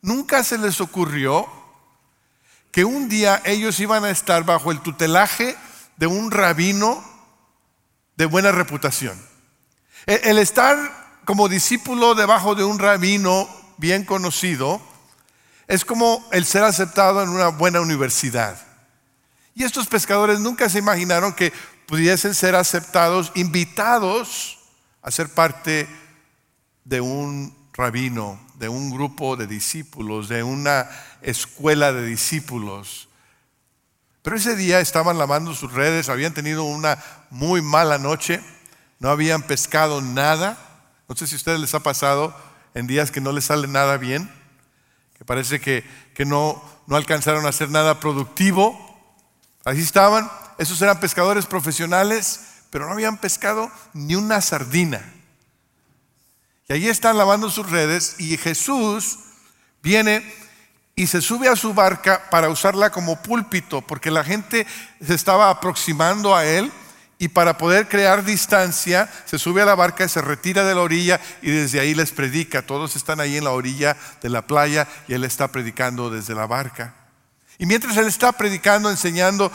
nunca 0.00 0.44
se 0.44 0.56
les 0.56 0.80
ocurrió 0.80 1.46
que 2.70 2.84
un 2.84 3.08
día 3.08 3.42
ellos 3.44 3.80
iban 3.80 4.04
a 4.04 4.10
estar 4.10 4.44
bajo 4.44 4.70
el 4.70 4.80
tutelaje 4.80 5.56
de 5.96 6.06
un 6.06 6.30
rabino 6.30 7.02
de 8.16 8.26
buena 8.26 8.52
reputación. 8.52 9.20
El 10.06 10.38
estar 10.38 10.76
como 11.24 11.48
discípulo 11.48 12.14
debajo 12.14 12.54
de 12.54 12.64
un 12.64 12.78
rabino 12.78 13.48
bien 13.78 14.04
conocido 14.04 14.80
es 15.66 15.84
como 15.84 16.26
el 16.32 16.44
ser 16.44 16.64
aceptado 16.64 17.22
en 17.22 17.30
una 17.30 17.48
buena 17.48 17.80
universidad. 17.80 18.60
Y 19.54 19.64
estos 19.64 19.86
pescadores 19.86 20.40
nunca 20.40 20.68
se 20.68 20.78
imaginaron 20.78 21.32
que 21.32 21.52
pudiesen 21.86 22.34
ser 22.34 22.54
aceptados, 22.54 23.32
invitados 23.34 24.58
a 25.02 25.10
ser 25.10 25.28
parte 25.28 25.88
de 26.84 27.00
un 27.00 27.54
rabino, 27.72 28.38
de 28.54 28.68
un 28.68 28.90
grupo 28.90 29.36
de 29.36 29.46
discípulos, 29.46 30.28
de 30.28 30.42
una 30.42 30.88
escuela 31.22 31.92
de 31.92 32.06
discípulos. 32.06 33.03
Pero 34.24 34.36
ese 34.36 34.56
día 34.56 34.80
estaban 34.80 35.18
lavando 35.18 35.54
sus 35.54 35.70
redes, 35.74 36.08
habían 36.08 36.32
tenido 36.32 36.64
una 36.64 36.98
muy 37.28 37.60
mala 37.60 37.98
noche, 37.98 38.42
no 38.98 39.10
habían 39.10 39.42
pescado 39.42 40.00
nada. 40.00 40.56
No 41.06 41.14
sé 41.14 41.26
si 41.26 41.34
a 41.34 41.36
ustedes 41.36 41.60
les 41.60 41.74
ha 41.74 41.80
pasado 41.80 42.34
en 42.72 42.86
días 42.86 43.10
que 43.10 43.20
no 43.20 43.32
les 43.32 43.44
sale 43.44 43.68
nada 43.68 43.98
bien, 43.98 44.32
que 45.18 45.26
parece 45.26 45.60
que, 45.60 45.84
que 46.14 46.24
no, 46.24 46.64
no 46.86 46.96
alcanzaron 46.96 47.44
a 47.44 47.50
hacer 47.50 47.68
nada 47.68 48.00
productivo. 48.00 48.74
Así 49.62 49.82
estaban, 49.82 50.30
esos 50.56 50.80
eran 50.80 51.00
pescadores 51.00 51.44
profesionales, 51.44 52.40
pero 52.70 52.86
no 52.86 52.92
habían 52.92 53.18
pescado 53.18 53.70
ni 53.92 54.16
una 54.16 54.40
sardina. 54.40 55.02
Y 56.66 56.72
allí 56.72 56.88
están 56.88 57.18
lavando 57.18 57.50
sus 57.50 57.70
redes 57.70 58.16
y 58.18 58.38
Jesús 58.38 59.18
viene 59.82 60.24
y 60.96 61.06
se 61.06 61.20
sube 61.20 61.48
a 61.48 61.56
su 61.56 61.74
barca 61.74 62.30
para 62.30 62.48
usarla 62.48 62.90
como 62.90 63.20
púlpito, 63.20 63.82
porque 63.82 64.10
la 64.10 64.24
gente 64.24 64.66
se 65.04 65.14
estaba 65.14 65.50
aproximando 65.50 66.36
a 66.36 66.44
él 66.44 66.70
y 67.18 67.28
para 67.28 67.58
poder 67.58 67.88
crear 67.88 68.24
distancia 68.24 69.08
se 69.24 69.38
sube 69.38 69.62
a 69.62 69.66
la 69.66 69.74
barca, 69.74 70.08
se 70.08 70.20
retira 70.20 70.64
de 70.64 70.74
la 70.74 70.82
orilla 70.82 71.20
y 71.42 71.50
desde 71.50 71.80
ahí 71.80 71.94
les 71.94 72.12
predica. 72.12 72.62
Todos 72.62 72.96
están 72.96 73.20
ahí 73.20 73.36
en 73.36 73.44
la 73.44 73.50
orilla 73.50 73.96
de 74.22 74.28
la 74.28 74.42
playa 74.42 74.86
y 75.08 75.14
él 75.14 75.24
está 75.24 75.48
predicando 75.48 76.10
desde 76.10 76.34
la 76.34 76.46
barca. 76.46 76.94
Y 77.56 77.66
mientras 77.66 77.96
él 77.96 78.06
está 78.06 78.32
predicando, 78.32 78.90
enseñando, 78.90 79.50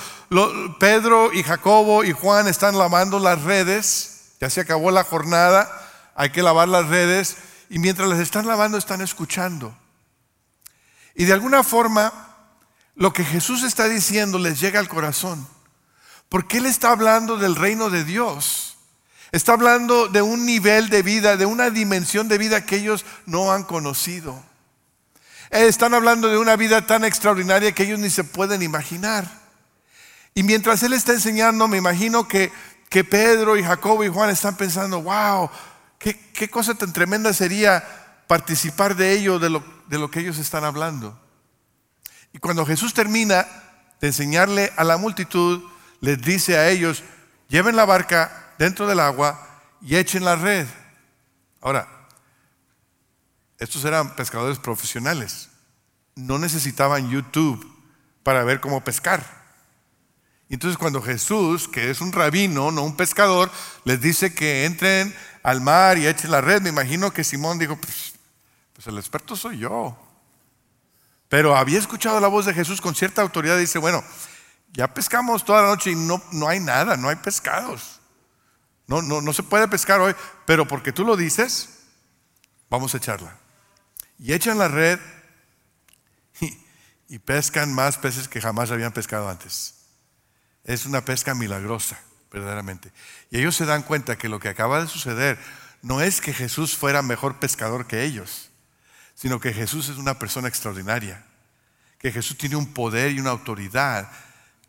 Pedro 0.80 1.34
y 1.34 1.44
Jacobo 1.44 2.04
y 2.04 2.14
Juan 2.14 2.48
están 2.48 2.78
lavando 2.78 3.20
las 3.20 3.42
redes, 3.44 4.36
ya 4.40 4.50
se 4.50 4.62
acabó 4.62 4.90
la 4.90 5.04
jornada, 5.04 5.70
hay 6.16 6.30
que 6.30 6.42
lavar 6.42 6.70
las 6.70 6.88
redes, 6.88 7.36
y 7.70 7.78
mientras 7.78 8.08
las 8.08 8.20
están 8.20 8.48
lavando 8.48 8.78
están 8.78 9.02
escuchando. 9.02 9.76
Y 11.20 11.26
de 11.26 11.34
alguna 11.34 11.64
forma, 11.64 12.14
lo 12.96 13.12
que 13.12 13.26
Jesús 13.26 13.64
está 13.64 13.90
diciendo 13.90 14.40
les 14.40 14.62
llega 14.62 14.80
al 14.80 14.88
corazón, 14.88 15.46
porque 16.30 16.60
Él 16.60 16.66
está 16.66 16.92
hablando 16.92 17.36
del 17.36 17.58
reino 17.58 17.90
de 17.90 18.06
Dios. 18.06 18.78
Está 19.34 19.52
hablando 19.52 20.08
de 20.08 20.22
un 20.22 20.46
nivel 20.46 20.88
de 20.88 21.04
vida, 21.04 21.36
de 21.36 21.46
una 21.46 21.72
dimensión 21.72 22.30
de 22.30 22.38
vida 22.38 22.66
que 22.66 22.78
ellos 22.78 23.04
no 23.26 23.52
han 23.52 23.64
conocido. 23.64 24.42
Eh, 25.52 25.68
están 25.68 25.94
hablando 25.94 26.30
de 26.30 26.38
una 26.38 26.56
vida 26.56 26.88
tan 26.88 27.04
extraordinaria 27.04 27.74
que 27.74 27.84
ellos 27.84 28.00
ni 28.00 28.10
se 28.10 28.24
pueden 28.24 28.62
imaginar. 28.62 29.30
Y 30.34 30.44
mientras 30.44 30.84
Él 30.84 30.94
está 30.94 31.12
enseñando, 31.12 31.68
me 31.68 31.76
imagino 31.76 32.30
que, 32.30 32.50
que 32.88 33.04
Pedro 33.04 33.58
y 33.58 33.64
Jacobo 33.64 34.06
y 34.06 34.08
Juan 34.08 34.30
están 34.30 34.56
pensando, 34.56 35.02
wow, 35.02 35.50
qué, 35.98 36.18
qué 36.32 36.50
cosa 36.50 36.76
tan 36.76 36.94
tremenda 36.94 37.34
sería 37.34 37.84
participar 38.26 38.96
de 38.96 39.12
ello, 39.12 39.38
de 39.38 39.50
lo, 39.50 39.79
de 39.90 39.98
lo 39.98 40.10
que 40.10 40.20
ellos 40.20 40.38
están 40.38 40.64
hablando. 40.64 41.20
Y 42.32 42.38
cuando 42.38 42.66
Jesús 42.66 42.94
termina 42.94 43.46
de 44.00 44.08
enseñarle 44.08 44.72
a 44.78 44.84
la 44.84 44.98
multitud, 44.98 45.64
les 46.00 46.22
dice 46.22 46.58
a 46.58 46.70
ellos, 46.70 47.04
lleven 47.50 47.76
la 47.76 47.86
barca 47.86 48.54
dentro 48.58 48.88
del 48.88 49.00
agua 49.00 49.48
y 49.82 49.96
echen 49.96 50.24
la 50.24 50.36
red. 50.36 50.68
Ahora, 51.62 51.88
estos 53.58 53.84
eran 53.84 54.16
pescadores 54.16 54.60
profesionales. 54.60 55.50
No 56.16 56.38
necesitaban 56.38 57.10
YouTube 57.10 57.66
para 58.24 58.44
ver 58.44 58.60
cómo 58.60 58.84
pescar. 58.84 59.40
Entonces 60.50 60.78
cuando 60.78 61.02
Jesús, 61.02 61.68
que 61.68 61.90
es 61.90 62.02
un 62.02 62.12
rabino, 62.12 62.72
no 62.72 62.84
un 62.84 62.96
pescador, 62.96 63.52
les 63.86 64.02
dice 64.02 64.34
que 64.34 64.66
entren 64.66 65.14
al 65.44 65.62
mar 65.62 65.98
y 65.98 66.08
echen 66.08 66.32
la 66.32 66.42
red, 66.42 66.62
me 66.62 66.70
imagino 66.70 67.12
que 67.12 67.24
Simón 67.24 67.60
dijo, 67.60 67.76
pues, 67.76 68.14
pues 68.80 68.88
el 68.88 68.98
experto 68.98 69.36
soy 69.36 69.58
yo. 69.58 69.98
Pero 71.28 71.58
había 71.58 71.78
escuchado 71.78 72.22
la 72.22 72.30
voz 72.30 72.46
de 72.46 72.54
Jesús 72.54 72.80
con 72.80 72.96
cierta 72.96 73.22
autoridad 73.22 73.58
dice, 73.58 73.78
bueno, 73.78 74.02
ya 74.72 74.94
pescamos 74.94 75.44
toda 75.44 75.64
la 75.64 75.68
noche 75.68 75.92
y 75.92 75.96
no, 75.96 76.24
no 76.32 76.48
hay 76.48 76.62
nada, 76.62 76.96
no 76.96 77.10
hay 77.10 77.18
pescados. 77.18 78.00
No, 78.88 79.02
no, 79.02 79.20
no 79.20 79.34
se 79.34 79.44
puede 79.44 79.68
pescar 79.68 80.00
hoy, 80.00 80.16
pero 80.46 80.66
porque 80.66 80.94
tú 80.94 81.04
lo 81.04 81.18
dices, 81.18 81.88
vamos 82.70 82.94
a 82.94 83.00
echarla. 83.00 83.36
Y 84.18 84.32
echan 84.32 84.58
la 84.58 84.70
red 84.70 84.98
y, 87.10 87.20
pescan 87.20 87.74
más 87.76 87.98
peces 87.98 88.30
que 88.30 88.40
jamás 88.40 88.72
habían 88.72 88.94
pescado 88.94 89.28
antes. 89.28 89.76
Es 90.64 90.86
una 90.86 91.04
pesca 91.04 91.36
milagrosa, 91.36 92.00
verdaderamente. 92.32 92.94
Y 93.30 93.40
ellos 93.40 93.58
se 93.58 93.66
dan 93.66 93.84
cuenta 93.84 94.18
que 94.18 94.30
lo 94.30 94.40
que 94.40 94.48
acaba 94.48 94.80
de 94.80 94.88
suceder 94.88 95.38
no 95.82 96.00
es 96.00 96.22
que 96.22 96.34
Jesús 96.34 96.78
fuera 96.78 97.02
mejor 97.02 97.40
pescador 97.40 97.86
que 97.86 98.06
ellos, 98.06 98.49
sino 99.20 99.40
que 99.40 99.54
Jesús 99.54 99.90
es 99.90 99.98
una 99.98 100.18
persona 100.18 100.48
extraordinaria, 100.48 101.26
que 101.98 102.12
Jesús 102.12 102.38
tiene 102.38 102.56
un 102.56 102.74
poder 102.74 103.12
y 103.12 103.20
una 103.20 103.32
autoridad 103.32 104.10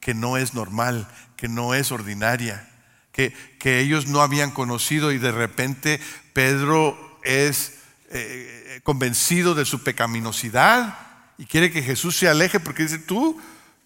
que 0.00 0.14
no 0.14 0.36
es 0.36 0.54
normal, 0.54 1.06
que 1.36 1.46
no 1.46 1.74
es 1.74 1.92
ordinaria, 1.92 2.68
que, 3.12 3.32
que 3.60 3.78
ellos 3.78 4.08
no 4.08 4.22
habían 4.22 4.50
conocido 4.50 5.12
y 5.12 5.18
de 5.18 5.30
repente 5.30 6.00
Pedro 6.32 7.20
es 7.22 7.74
eh, 8.10 8.80
convencido 8.82 9.54
de 9.54 9.64
su 9.64 9.84
pecaminosidad 9.84 10.98
y 11.38 11.46
quiere 11.46 11.70
que 11.70 11.82
Jesús 11.82 12.16
se 12.16 12.28
aleje 12.28 12.58
porque 12.58 12.82
dice, 12.82 12.98
tú, 12.98 13.40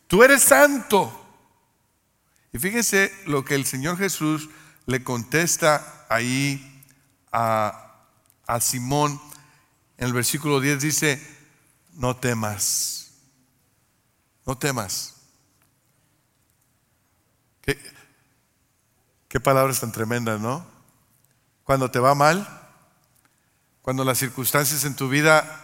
tú 0.06 0.22
eres 0.24 0.42
santo. 0.42 1.20
Y 2.54 2.58
fíjese 2.58 3.12
lo 3.26 3.44
que 3.44 3.54
el 3.54 3.66
Señor 3.66 3.98
Jesús 3.98 4.48
le 4.86 5.04
contesta 5.04 6.06
ahí 6.08 6.82
a, 7.32 7.80
Simón 8.60 9.20
en 9.98 10.06
el 10.06 10.12
versículo 10.12 10.60
10 10.60 10.80
dice, 10.80 11.36
no 11.94 12.16
temas, 12.16 13.12
no 14.44 14.58
temas. 14.58 15.14
¿Qué, 17.62 17.78
qué 19.28 19.40
palabras 19.40 19.80
tan 19.80 19.92
tremendas, 19.92 20.40
¿no? 20.40 20.66
Cuando 21.64 21.90
te 21.90 21.98
va 21.98 22.14
mal, 22.14 22.46
cuando 23.82 24.04
las 24.04 24.18
circunstancias 24.18 24.84
en 24.84 24.96
tu 24.96 25.08
vida 25.08 25.62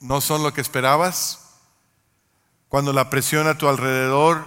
no 0.00 0.20
son 0.20 0.42
lo 0.42 0.52
que 0.52 0.60
esperabas, 0.60 1.40
cuando 2.68 2.92
la 2.92 3.10
presión 3.10 3.46
a 3.46 3.58
tu 3.58 3.68
alrededor 3.68 4.44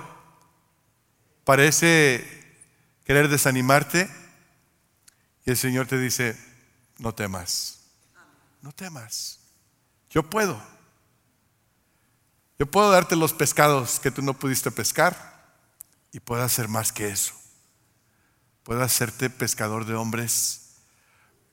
parece 1.44 2.26
querer 3.04 3.28
desanimarte, 3.28 4.10
y 5.46 5.52
el 5.52 5.58
Señor 5.58 5.88
te 5.88 5.98
dice, 5.98 6.38
no 7.00 7.14
temas, 7.14 7.81
no 8.62 8.72
temas, 8.72 9.40
yo 10.10 10.24
puedo. 10.24 10.62
Yo 12.60 12.66
puedo 12.66 12.92
darte 12.92 13.16
los 13.16 13.34
pescados 13.34 14.00
que 14.00 14.12
tú 14.12 14.22
no 14.22 14.36
pudiste 14.36 14.70
pescar 14.70 15.56
y 16.12 16.20
puedo 16.20 16.44
hacer 16.44 16.68
más 16.68 16.92
que 16.92 17.10
eso. 17.10 17.34
Puedo 18.64 18.84
hacerte 18.84 19.30
pescador 19.32 19.86
de 19.86 19.96
hombres. 19.96 20.76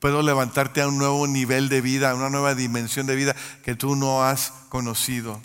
Puedo 0.01 0.23
levantarte 0.23 0.83
a 0.83 0.89
un 0.89 0.99
nuevo 0.99 1.27
nivel 1.27 1.71
de 1.71 1.81
vida, 1.81 2.11
a 2.11 2.15
una 2.15 2.29
nueva 2.29 2.55
dimensión 2.55 3.07
de 3.07 3.17
vida 3.17 3.35
que 3.63 3.75
tú 3.75 3.97
no 3.97 4.23
has 4.23 4.53
conocido. 4.69 5.41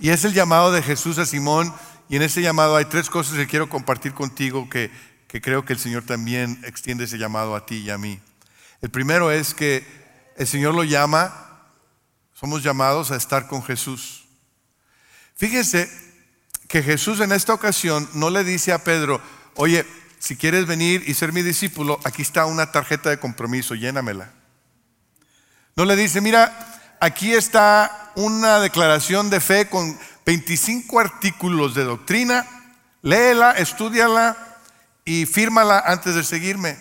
Y 0.00 0.10
es 0.10 0.24
el 0.24 0.34
llamado 0.34 0.72
de 0.72 0.82
Jesús 0.82 1.18
a 1.18 1.26
Simón. 1.26 1.72
Y 2.08 2.16
en 2.16 2.22
ese 2.22 2.42
llamado 2.42 2.76
hay 2.76 2.86
tres 2.86 3.08
cosas 3.08 3.36
que 3.36 3.46
quiero 3.46 3.68
compartir 3.68 4.12
contigo 4.14 4.68
que 4.68 4.90
que 5.34 5.40
creo 5.40 5.64
que 5.64 5.72
el 5.72 5.80
Señor 5.80 6.04
también 6.04 6.62
extiende 6.64 7.06
ese 7.06 7.18
llamado 7.18 7.56
a 7.56 7.66
ti 7.66 7.78
y 7.78 7.90
a 7.90 7.98
mí. 7.98 8.20
El 8.80 8.90
primero 8.90 9.30
es 9.30 9.54
que 9.54 9.86
el 10.36 10.46
Señor 10.46 10.74
lo 10.74 10.84
llama, 10.84 11.70
somos 12.32 12.62
llamados 12.62 13.10
a 13.10 13.16
estar 13.16 13.46
con 13.46 13.62
Jesús. 13.62 14.26
Fíjese 15.36 15.90
que 16.68 16.82
Jesús 16.82 17.20
en 17.20 17.32
esta 17.32 17.54
ocasión 17.54 18.08
no 18.14 18.30
le 18.30 18.44
dice 18.44 18.72
a 18.72 18.82
Pedro, 18.82 19.20
oye, 19.54 19.86
si 20.18 20.36
quieres 20.36 20.66
venir 20.66 21.04
y 21.06 21.14
ser 21.14 21.32
mi 21.32 21.42
discípulo, 21.42 22.00
aquí 22.04 22.22
está 22.22 22.46
una 22.46 22.72
tarjeta 22.72 23.10
de 23.10 23.18
compromiso, 23.18 23.74
llénamela. 23.74 24.32
No 25.76 25.84
le 25.84 25.96
dice, 25.96 26.20
mira, 26.20 26.96
aquí 27.00 27.32
está 27.32 28.12
una 28.14 28.60
declaración 28.60 29.28
de 29.28 29.40
fe 29.40 29.68
con 29.68 29.98
25 30.24 30.98
artículos 31.00 31.74
de 31.74 31.84
doctrina, 31.84 32.46
léela, 33.02 33.52
estudiala, 33.52 34.36
y 35.04 35.26
fírmala 35.26 35.82
antes 35.86 36.14
de 36.14 36.24
seguirme. 36.24 36.78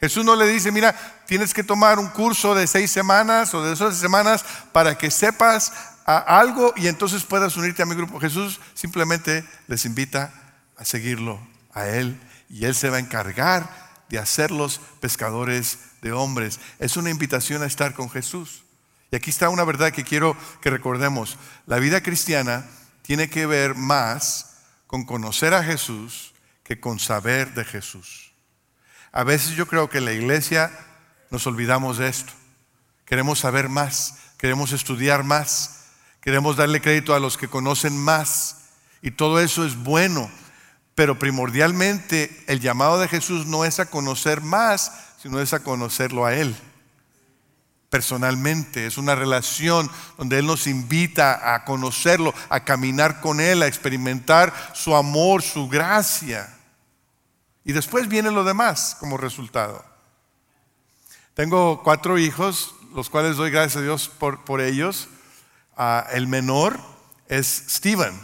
Jesús 0.00 0.24
no 0.24 0.36
le 0.36 0.46
dice, 0.46 0.70
mira, 0.70 0.94
tienes 1.26 1.54
que 1.54 1.64
tomar 1.64 1.98
un 1.98 2.08
curso 2.08 2.54
de 2.54 2.66
seis 2.66 2.90
semanas 2.90 3.54
o 3.54 3.62
de 3.62 3.74
dos 3.74 3.96
semanas 3.96 4.44
para 4.72 4.96
que 4.98 5.10
sepas 5.10 5.72
algo 6.04 6.72
y 6.76 6.86
entonces 6.86 7.24
puedas 7.24 7.56
unirte 7.56 7.82
a 7.82 7.86
mi 7.86 7.94
grupo. 7.94 8.20
Jesús 8.20 8.60
simplemente 8.74 9.44
les 9.66 9.84
invita 9.84 10.32
a 10.76 10.84
seguirlo 10.84 11.40
a 11.72 11.86
Él 11.86 12.20
y 12.48 12.66
Él 12.66 12.74
se 12.74 12.90
va 12.90 12.98
a 12.98 13.00
encargar 13.00 13.68
de 14.08 14.18
hacerlos 14.18 14.80
pescadores 15.00 15.78
de 16.02 16.12
hombres. 16.12 16.60
Es 16.78 16.96
una 16.96 17.10
invitación 17.10 17.62
a 17.62 17.66
estar 17.66 17.94
con 17.94 18.10
Jesús. 18.10 18.62
Y 19.10 19.16
aquí 19.16 19.30
está 19.30 19.48
una 19.48 19.64
verdad 19.64 19.92
que 19.92 20.04
quiero 20.04 20.36
que 20.60 20.70
recordemos. 20.70 21.38
La 21.66 21.78
vida 21.78 22.02
cristiana 22.02 22.66
tiene 23.02 23.30
que 23.30 23.46
ver 23.46 23.74
más 23.74 24.58
con 24.86 25.04
conocer 25.04 25.54
a 25.54 25.64
Jesús 25.64 26.34
que 26.62 26.80
con 26.80 26.98
saber 26.98 27.54
de 27.54 27.64
Jesús. 27.64 28.25
A 29.16 29.24
veces 29.24 29.56
yo 29.56 29.66
creo 29.66 29.88
que 29.88 29.96
en 29.96 30.04
la 30.04 30.12
iglesia 30.12 30.70
nos 31.30 31.46
olvidamos 31.46 31.96
de 31.96 32.06
esto. 32.06 32.34
Queremos 33.06 33.38
saber 33.38 33.70
más, 33.70 34.16
queremos 34.36 34.72
estudiar 34.72 35.24
más, 35.24 35.86
queremos 36.20 36.58
darle 36.58 36.82
crédito 36.82 37.14
a 37.14 37.18
los 37.18 37.38
que 37.38 37.48
conocen 37.48 37.96
más. 37.96 38.58
Y 39.00 39.12
todo 39.12 39.40
eso 39.40 39.64
es 39.64 39.74
bueno, 39.74 40.30
pero 40.94 41.18
primordialmente 41.18 42.44
el 42.46 42.60
llamado 42.60 43.00
de 43.00 43.08
Jesús 43.08 43.46
no 43.46 43.64
es 43.64 43.80
a 43.80 43.86
conocer 43.86 44.42
más, 44.42 44.92
sino 45.22 45.40
es 45.40 45.54
a 45.54 45.60
conocerlo 45.60 46.26
a 46.26 46.34
Él 46.34 46.54
personalmente, 47.88 48.84
es 48.84 48.98
una 48.98 49.14
relación 49.14 49.88
donde 50.18 50.40
Él 50.40 50.46
nos 50.46 50.66
invita 50.66 51.54
a 51.54 51.64
conocerlo, 51.64 52.34
a 52.50 52.64
caminar 52.64 53.22
con 53.22 53.40
Él, 53.40 53.62
a 53.62 53.66
experimentar 53.66 54.52
su 54.74 54.94
amor, 54.94 55.40
su 55.40 55.68
gracia. 55.68 56.55
Y 57.66 57.72
después 57.72 58.08
viene 58.08 58.30
lo 58.30 58.44
demás 58.44 58.96
como 59.00 59.16
resultado. 59.16 59.84
Tengo 61.34 61.82
cuatro 61.82 62.16
hijos, 62.16 62.76
los 62.94 63.10
cuales 63.10 63.36
doy 63.36 63.50
gracias 63.50 63.78
a 63.78 63.82
Dios 63.82 64.08
por, 64.08 64.60
ellos. 64.60 65.08
Ah, 65.76 66.06
el 66.12 66.28
menor 66.28 66.78
es 67.26 67.64
Steven. 67.68 68.16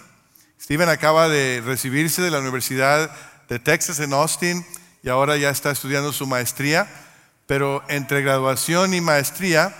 Steven 0.61 0.89
acaba 0.89 1.29
de 1.29 1.61
recibirse 1.67 2.23
de 2.23 2.31
la 2.31 2.39
Universidad 2.39 3.11
de 3.49 3.59
Texas 3.59 3.99
en 3.99 4.13
Austin 4.13 4.65
y 5.03 5.09
ahora 5.09 5.37
ya 5.37 5.51
está 5.51 5.73
estudiando 5.73 6.13
su 6.13 6.29
maestría, 6.29 6.89
pero 7.49 7.83
entre 7.89 8.23
graduación 8.23 8.95
y 8.95 9.01
maestría 9.01 9.75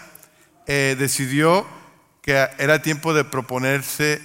eh, 0.67 0.97
decidió 0.99 1.65
que 2.21 2.49
era 2.59 2.83
tiempo 2.83 3.15
de 3.15 3.23
proponerse, 3.23 4.21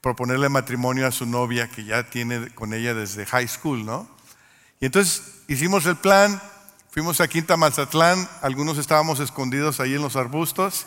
proponerle 0.00 0.48
matrimonio 0.48 1.04
a 1.04 1.10
su 1.10 1.26
novia 1.26 1.68
que 1.68 1.84
ya 1.84 2.08
tiene 2.08 2.54
con 2.54 2.72
ella 2.74 2.94
desde 2.94 3.26
high 3.26 3.48
school, 3.48 3.84
¿no? 3.84 4.17
Y 4.80 4.86
entonces 4.86 5.22
hicimos 5.48 5.86
el 5.86 5.96
plan, 5.96 6.40
fuimos 6.90 7.20
a 7.20 7.26
Quinta 7.26 7.56
Mazatlán, 7.56 8.28
algunos 8.42 8.78
estábamos 8.78 9.18
escondidos 9.18 9.80
ahí 9.80 9.94
en 9.94 10.02
los 10.02 10.14
arbustos, 10.14 10.86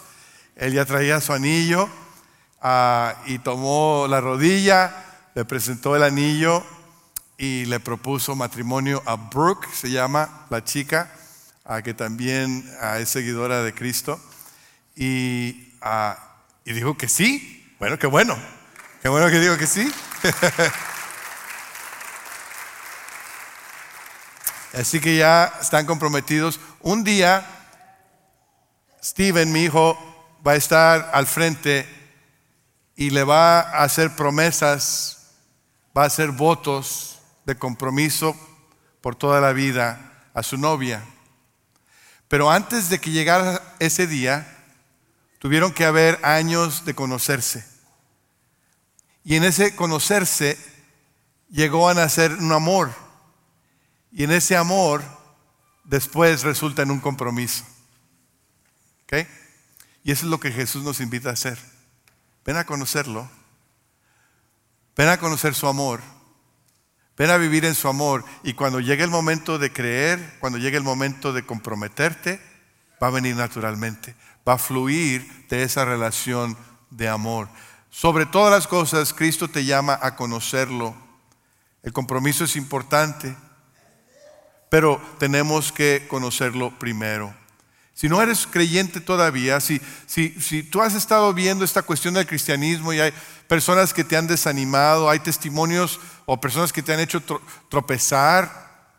él 0.56 0.74
ya 0.74 0.86
traía 0.86 1.20
su 1.20 1.34
anillo 1.34 1.90
ah, 2.62 3.16
y 3.26 3.40
tomó 3.40 4.08
la 4.08 4.22
rodilla, 4.22 4.96
le 5.36 5.44
presentó 5.44 5.96
el 5.96 6.04
anillo 6.04 6.64
y 7.38 7.66
le 7.66 7.82
propuso 7.82 8.36
matrimonio 8.36 9.04
a 9.06 9.16
Brooke, 9.16 9.68
se 9.74 9.90
llama 9.90 10.46
la 10.50 10.64
chica, 10.64 11.12
a 11.66 11.82
que 11.82 11.94
también 11.94 12.70
es 12.98 13.10
seguidora 13.10 13.62
de 13.62 13.74
Cristo, 13.74 14.22
y, 14.96 15.74
y 16.64 16.74
dijo 16.74 16.98
que 16.98 17.10
sí, 17.10 17.76
bueno, 17.78 18.00
qué 18.00 18.08
bueno, 18.08 18.38
qué 19.02 19.10
bueno 19.10 19.28
que 19.28 19.40
digo 19.40 19.58
que 19.58 19.68
sí. 19.68 19.92
Así 24.74 25.00
que 25.00 25.18
ya 25.18 25.54
están 25.62 25.86
comprometidos. 25.86 26.60
Un 26.82 27.04
día, 27.04 27.46
Steven, 29.04 29.52
mi 29.52 29.64
hijo, 29.64 29.98
va 30.46 30.54
a 30.54 30.56
estar 30.56 31.12
al 31.14 31.28
frente 31.28 31.88
y 32.96 33.10
le 33.10 33.24
va 33.24 33.60
a 33.60 33.84
hacer 33.84 34.16
promesas, 34.16 35.34
va 35.98 36.04
a 36.04 36.08
hacer 36.08 36.32
votos 36.32 37.20
de 37.46 37.58
compromiso 37.58 38.36
por 39.02 39.16
toda 39.16 39.42
la 39.42 39.54
vida 39.54 40.30
a 40.34 40.44
su 40.44 40.58
novia. 40.58 41.04
Pero 42.28 42.50
antes 42.50 42.90
de 42.90 43.00
que 43.00 43.12
llegara 43.12 43.62
ese 43.80 44.08
día, 44.08 44.48
tuvieron 45.40 45.74
que 45.74 45.86
haber 45.86 46.20
años 46.24 46.86
de 46.86 46.94
conocerse. 46.94 47.66
Y 49.24 49.36
en 49.36 49.44
ese 49.44 49.76
conocerse 49.76 50.58
llegó 51.50 51.90
a 51.90 51.94
nacer 51.94 52.32
un 52.32 52.52
amor. 52.52 52.92
Y 54.12 54.24
en 54.24 54.32
ese 54.32 54.58
amor 54.58 55.04
después 55.84 56.44
resulta 56.44 56.82
en 56.82 56.92
un 56.92 57.00
compromiso. 57.00 57.66
¿Ok? 59.04 59.28
Y 60.04 60.12
eso 60.12 60.26
es 60.26 60.32
lo 60.32 60.40
que 60.40 60.52
Jesús 60.52 60.84
nos 60.84 61.00
invita 61.00 61.30
a 61.30 61.34
hacer. 61.34 61.58
Ven 62.46 62.58
a 62.58 62.66
conocerlo. 62.66 63.30
Ven 64.96 65.10
a 65.10 65.18
conocer 65.18 65.54
su 65.54 65.68
amor. 65.68 66.02
Ven 67.18 67.30
a 67.30 67.38
vivir 67.38 67.66
en 67.66 67.76
su 67.76 67.88
amor 67.88 68.26
y 68.42 68.54
cuando 68.54 68.80
llegue 68.80 69.04
el 69.04 69.10
momento 69.10 69.60
de 69.60 69.72
creer, 69.72 70.38
cuando 70.40 70.58
llegue 70.58 70.78
el 70.78 70.84
momento 70.84 71.34
de 71.34 71.46
comprometerte, 71.46 72.42
va 73.02 73.08
a 73.08 73.12
venir 73.12 73.36
naturalmente, 73.36 74.16
va 74.48 74.54
a 74.54 74.58
fluir 74.58 75.48
de 75.48 75.64
esa 75.64 75.86
relación 75.86 76.58
de 76.90 77.10
amor. 77.10 77.50
Sobre 77.90 78.26
todas 78.26 78.52
las 78.52 78.68
cosas, 78.68 79.14
Cristo 79.14 79.50
te 79.50 79.66
llama 79.66 80.00
a 80.02 80.16
conocerlo. 80.16 80.96
El 81.84 81.94
compromiso 81.94 82.46
es 82.46 82.56
importante, 82.56 83.36
pero 84.72 85.02
tenemos 85.20 85.74
que 85.74 86.06
conocerlo 86.08 86.72
primero. 86.80 87.36
Si 87.94 88.08
no 88.08 88.22
eres 88.22 88.48
creyente 88.48 89.02
todavía, 89.02 89.60
si, 89.60 89.82
si, 90.06 90.30
si 90.40 90.64
tú 90.64 90.82
has 90.82 90.96
estado 90.96 91.34
viendo 91.34 91.66
esta 91.66 91.82
cuestión 91.82 92.14
del 92.14 92.26
cristianismo 92.26 92.94
y 92.94 93.02
hay 93.02 93.14
personas 93.50 93.94
que 93.94 94.06
te 94.06 94.16
han 94.16 94.28
desanimado, 94.28 95.10
hay 95.10 95.20
testimonios 95.20 96.00
o 96.26 96.40
personas 96.40 96.72
que 96.72 96.82
te 96.82 96.94
han 96.94 97.02
hecho 97.02 97.22
tropezar, 97.68 98.96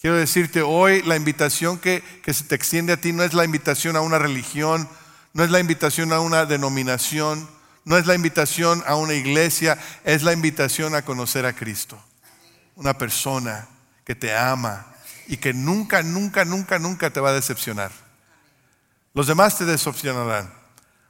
quiero 0.00 0.16
decirte 0.16 0.62
hoy 0.62 1.02
la 1.02 1.16
invitación 1.16 1.76
que, 1.76 2.02
que 2.22 2.32
se 2.32 2.44
te 2.44 2.54
extiende 2.54 2.94
a 2.94 2.96
ti 2.96 3.12
no 3.12 3.24
es 3.24 3.34
la 3.34 3.44
invitación 3.44 3.96
a 3.96 4.00
una 4.00 4.18
religión, 4.18 4.88
no 5.34 5.44
es 5.44 5.50
la 5.50 5.60
invitación 5.60 6.14
a 6.14 6.20
una 6.20 6.46
denominación, 6.46 7.46
no 7.84 7.98
es 7.98 8.06
la 8.06 8.14
invitación 8.14 8.82
a 8.86 8.94
una 8.94 9.12
iglesia, 9.12 9.76
es 10.02 10.22
la 10.22 10.32
invitación 10.32 10.94
a 10.94 11.02
conocer 11.02 11.44
a 11.44 11.52
Cristo. 11.52 12.02
Una 12.74 12.96
persona 12.96 13.68
que 14.02 14.14
te 14.14 14.34
ama 14.34 14.93
y 15.26 15.36
que 15.36 15.52
nunca, 15.52 16.02
nunca, 16.02 16.44
nunca, 16.44 16.78
nunca 16.78 17.10
te 17.10 17.20
va 17.20 17.30
a 17.30 17.34
decepcionar. 17.34 17.90
Los 19.14 19.26
demás 19.28 19.56
te 19.56 19.64
decepcionarán. 19.64 20.52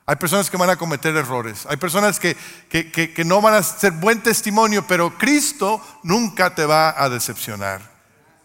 Hay 0.06 0.16
personas 0.16 0.50
que 0.50 0.58
van 0.58 0.68
a 0.68 0.76
cometer 0.76 1.16
errores. 1.16 1.64
Hay 1.66 1.78
personas 1.78 2.20
que, 2.20 2.36
que, 2.68 3.24
no 3.24 3.40
van 3.40 3.54
a 3.54 3.62
ser 3.62 3.92
buen 3.92 4.22
testimonio, 4.22 4.86
pero 4.86 5.16
Cristo 5.16 5.82
nunca 6.02 6.54
te 6.54 6.66
va 6.66 7.02
a 7.02 7.08
decepcionar. 7.08 7.80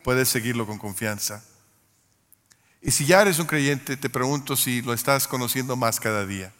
Puedes 0.03 0.29
seguirlo 0.29 0.65
con 0.65 0.77
confianza. 0.77 1.43
Y 2.81 2.91
si 2.91 3.05
ya 3.05 3.21
eres 3.21 3.39
un 3.39 3.45
creyente, 3.45 3.97
te 3.97 4.09
pregunto 4.09 4.55
si 4.55 4.81
lo 4.81 4.93
estás 4.93 5.27
conociendo 5.27 5.75
más 5.75 5.99
cada 5.99 6.25
día. 6.25 6.53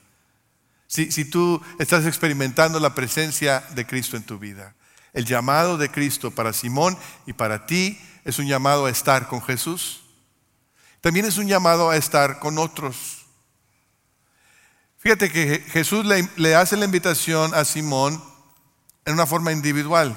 Si, 0.87 1.11
si 1.11 1.23
tú 1.23 1.61
estás 1.79 2.05
experimentando 2.05 2.81
la 2.81 2.93
presencia 2.93 3.63
de 3.75 3.87
Cristo 3.87 4.17
en 4.17 4.23
tu 4.23 4.37
vida. 4.37 4.75
El 5.13 5.23
llamado 5.23 5.77
de 5.77 5.89
Cristo 5.89 6.31
para 6.31 6.51
Simón 6.51 6.97
y 7.25 7.31
para 7.31 7.65
ti 7.65 7.97
es 8.23 8.39
un 8.39 8.47
llamado 8.47 8.85
a 8.85 8.89
estar 8.89 9.27
con 9.27 9.41
Jesús. 9.41 10.01
También 11.01 11.25
es 11.25 11.37
un 11.37 11.47
llamado 11.47 11.89
a 11.89 11.97
estar 11.97 12.39
con 12.39 12.57
otros. 12.57 13.25
Fíjate 14.97 15.31
que 15.31 15.59
Jesús 15.71 16.05
le, 16.05 16.55
hace 16.55 16.75
la 16.75 16.85
invitación 16.85 17.53
a 17.55 17.63
Simón 17.63 18.21
en 19.05 19.13
una 19.13 19.25
forma 19.25 19.53
individual. 19.53 20.15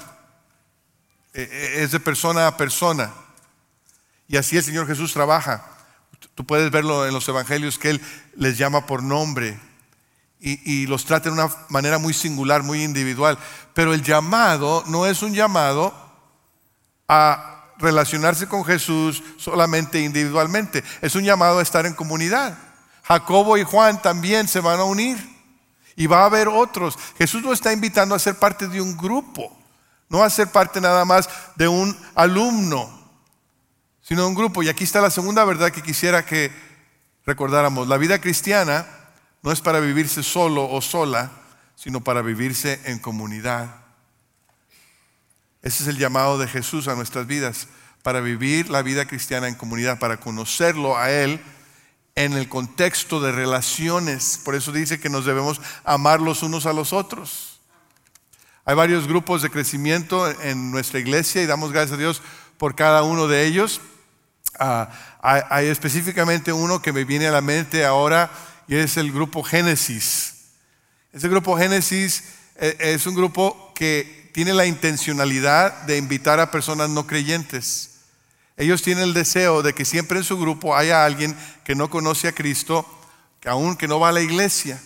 E, 1.35 1.43
e, 1.43 1.83
es 1.85 1.93
de 1.93 2.01
persona 2.01 2.49
a 2.49 2.57
persona. 2.57 3.13
Y 4.27 4.37
así 4.37 4.57
el 4.57 4.65
Señor 4.65 4.89
Jesús 4.89 5.13
trabaja. 5.13 5.65
Tú 6.35 6.45
puedes 6.45 6.71
verlo 6.71 7.07
en 7.07 7.15
los 7.15 7.29
evangelios 7.29 7.79
que 7.79 7.91
Él 7.91 8.01
les 8.35 8.59
llama 8.59 8.87
por 8.87 9.03
nombre 9.03 9.59
y, 10.41 10.73
y, 10.73 10.87
los 10.87 11.05
trata 11.05 11.29
de 11.29 11.35
una 11.35 11.49
manera 11.69 11.99
muy 11.99 12.13
singular, 12.13 12.65
muy 12.65 12.83
individual. 12.83 13.39
Pero 13.75 13.95
el 13.95 14.03
llamado 14.03 14.83
no 14.89 15.07
es 15.07 15.23
un 15.23 15.33
llamado 15.33 15.95
a 17.07 17.52
relacionarse 17.79 18.49
con 18.49 18.65
Jesús 18.65 19.23
solamente 19.37 20.01
individualmente. 20.01 20.85
Es 21.01 21.15
un 21.15 21.25
llamado 21.25 21.59
a 21.59 21.63
estar 21.63 21.87
en 21.87 21.95
comunidad. 21.95 22.57
Jacobo 23.05 23.57
y 23.57 23.65
Juan 23.65 24.01
también 24.01 24.49
se 24.49 24.61
van 24.61 24.81
a 24.81 24.85
unir. 24.85 25.19
Y 25.95 26.07
va 26.07 26.23
a 26.23 26.27
haber 26.27 26.49
otros. 26.49 26.99
Jesús 27.19 27.43
no 27.43 27.53
está 27.53 27.73
invitando 27.73 28.15
a 28.15 28.19
ser 28.19 28.37
parte 28.37 28.67
de 28.67 28.81
un 28.81 28.97
grupo. 28.97 29.57
No 30.09 30.23
a 30.23 30.31
ser 30.31 30.49
parte 30.49 30.81
nada 30.81 31.05
más 31.05 31.29
de 31.57 31.69
un 31.69 31.97
alumno, 32.15 32.91
sino 34.03 34.23
de 34.23 34.29
un 34.29 34.35
grupo. 34.35 34.63
Y 34.63 34.69
aquí 34.69 34.85
está 34.85 35.01
la 35.01 35.11
segunda 35.11 35.45
verdad 35.45 35.71
que 35.71 35.83
quisiera 35.83 36.25
que 36.27 36.53
recordáramos. 37.25 37.89
La 37.89 37.97
vida 37.97 38.21
cristiana 38.21 38.87
no 39.43 39.53
es 39.53 39.61
para 39.61 39.81
vivirse 39.81 40.23
solo 40.23 40.69
o 40.69 40.81
sola, 40.83 41.31
sino 41.77 42.05
para 42.05 42.23
vivirse 42.23 42.81
en 42.85 42.99
comunidad. 42.99 43.82
Ese 45.63 45.85
es 45.85 45.89
el 45.89 45.99
llamado 45.99 46.39
de 46.39 46.49
Jesús 46.49 46.89
a 46.89 46.95
nuestras 46.95 47.27
vidas, 47.27 47.69
para 48.03 48.21
vivir 48.21 48.69
la 48.69 48.83
vida 48.83 49.07
cristiana 49.07 49.47
en 49.47 49.55
comunidad, 49.55 49.99
para 49.99 50.19
conocerlo 50.19 50.99
a 50.99 51.11
Él 51.11 51.41
en 52.15 52.33
el 52.33 52.49
contexto 52.49 53.21
de 53.21 53.33
relaciones. 53.33 54.41
Por 54.45 54.55
eso 54.55 54.73
dice 54.73 55.01
que 55.01 55.09
nos 55.09 55.25
debemos 55.25 55.61
amar 55.85 56.21
los 56.21 56.43
unos 56.43 56.67
a 56.67 56.73
los 56.73 56.93
otros. 56.93 57.61
Hay 58.65 58.75
varios 58.75 59.09
grupos 59.09 59.43
de 59.43 59.51
crecimiento 59.51 60.29
en 60.41 60.71
nuestra 60.71 61.01
iglesia 61.01 61.43
y 61.43 61.47
damos 61.47 61.73
gracias 61.73 61.97
a 61.97 62.01
Dios 62.01 62.23
por 62.59 62.75
cada 62.75 63.03
uno 63.03 63.27
de 63.27 63.45
ellos. 63.45 63.81
Ah, 64.59 64.91
hay, 65.21 65.67
específicamente 65.67 66.53
uno 66.53 66.83
que 66.83 66.93
me 66.93 67.05
viene 67.05 67.27
a 67.27 67.33
la 67.33 67.41
mente 67.41 67.85
ahora 67.85 68.31
y 68.69 68.77
es 68.77 68.97
el 68.97 69.11
grupo 69.11 69.43
Génesis. 69.43 70.35
Ese 71.13 71.29
grupo 71.29 71.57
Génesis 71.57 72.25
eh, 72.57 72.77
es 72.79 73.07
un 73.07 73.15
grupo 73.15 73.73
que 73.75 74.22
tiene 74.33 74.55
la 74.55 74.67
intencionalidad 74.67 75.83
de 75.83 75.99
invitar 75.99 76.41
a 76.41 76.51
personas 76.51 76.89
no 76.91 77.07
creyentes. 77.07 77.91
Ellos 78.57 78.83
tienen 78.83 79.05
el 79.05 79.15
deseo 79.15 79.63
de 79.63 79.75
que 79.75 79.85
siempre 79.85 80.19
en 80.19 80.25
su 80.25 80.39
grupo 80.39 80.77
haya 80.77 81.05
alguien 81.05 81.37
que 81.65 81.75
no 81.75 81.91
conoce 81.91 82.29
a 82.29 82.35
Cristo, 82.35 82.87
que 83.41 83.49
aún 83.49 83.77
que 83.77 83.89
no 83.89 84.01
va 84.01 84.11
a 84.11 84.13
la 84.13 84.21
iglesia. 84.21 84.81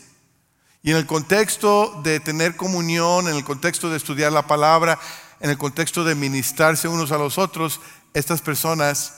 Y 0.82 0.90
en 0.90 0.96
el 0.96 1.06
contexto 1.06 2.00
de 2.02 2.20
tener 2.20 2.56
comunión, 2.56 3.28
en 3.28 3.36
el 3.36 3.44
contexto 3.44 3.90
de 3.90 3.96
estudiar 3.96 4.32
la 4.32 4.46
palabra, 4.46 4.98
en 5.40 5.50
el 5.50 5.58
contexto 5.58 6.04
de 6.04 6.14
ministrarse 6.14 6.88
unos 6.88 7.12
a 7.12 7.18
los 7.18 7.38
otros, 7.38 7.80
estas 8.14 8.40
personas 8.40 9.12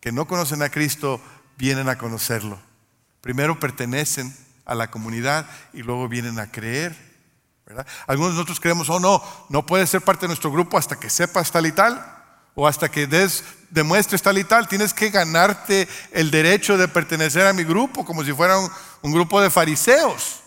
que 0.00 0.12
no 0.12 0.26
conocen 0.26 0.62
a 0.62 0.70
Cristo 0.70 1.20
vienen 1.58 1.88
a 1.88 1.98
conocerlo. 1.98 2.58
Primero 3.20 3.60
pertenecen 3.60 4.34
a 4.64 4.74
la 4.74 4.90
comunidad 4.90 5.46
y 5.72 5.82
luego 5.82 6.08
vienen 6.08 6.38
a 6.38 6.50
creer 6.50 7.09
algunos 8.06 8.32
de 8.32 8.36
nosotros 8.36 8.60
creemos, 8.60 8.88
oh 8.90 9.00
no, 9.00 9.22
no 9.48 9.64
puedes 9.64 9.90
ser 9.90 10.02
parte 10.02 10.22
de 10.22 10.28
nuestro 10.28 10.50
grupo 10.50 10.78
hasta 10.78 10.98
que 10.98 11.10
sepas 11.10 11.50
tal 11.50 11.66
y 11.66 11.72
tal, 11.72 12.20
o 12.54 12.66
hasta 12.66 12.90
que 12.90 13.06
des, 13.06 13.44
demuestres 13.70 14.22
tal 14.22 14.38
y 14.38 14.44
tal. 14.44 14.68
Tienes 14.68 14.92
que 14.92 15.10
ganarte 15.10 15.88
el 16.12 16.30
derecho 16.30 16.76
de 16.76 16.88
pertenecer 16.88 17.46
a 17.46 17.52
mi 17.52 17.64
grupo, 17.64 18.04
como 18.04 18.24
si 18.24 18.32
fuera 18.32 18.58
un, 19.02 19.12
grupo 19.12 19.40
de 19.40 19.50
fariseos. 19.50 20.40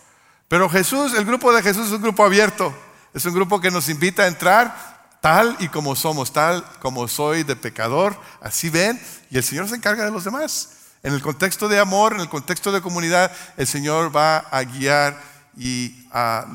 Pero 0.48 0.70
Jesús, 0.70 1.14
el 1.14 1.26
grupo 1.26 1.54
de 1.54 1.64
Jesús 1.64 1.88
es 1.88 1.94
un 1.94 2.02
grupo 2.02 2.24
abierto, 2.24 2.74
es 3.14 3.26
un 3.26 3.34
grupo 3.34 3.60
que 3.60 3.72
nos 3.72 3.90
invita 3.90 4.24
a 4.24 4.28
entrar 4.28 4.94
tal 5.22 5.56
y 5.60 5.70
como 5.70 5.96
somos, 5.96 6.34
tal 6.34 6.64
como 6.80 7.08
soy 7.08 7.44
de 7.44 7.56
pecador, 7.56 8.20
así 8.42 8.70
ven, 8.70 9.02
y 9.32 9.38
el 9.38 9.44
Señor 9.44 9.70
se 9.70 9.76
encarga 9.76 10.04
de 10.04 10.12
los 10.12 10.26
demás. 10.26 10.70
En 11.02 11.14
el 11.14 11.22
contexto 11.22 11.68
de 11.70 11.80
amor, 11.80 12.14
en 12.14 12.20
el 12.20 12.30
contexto 12.30 12.72
de 12.72 12.82
comunidad, 12.82 13.32
el 13.58 13.66
Señor 13.66 14.16
va 14.16 14.38
a 14.38 14.64
guiar 14.64 15.20
y 15.58 16.08
a 16.12 16.46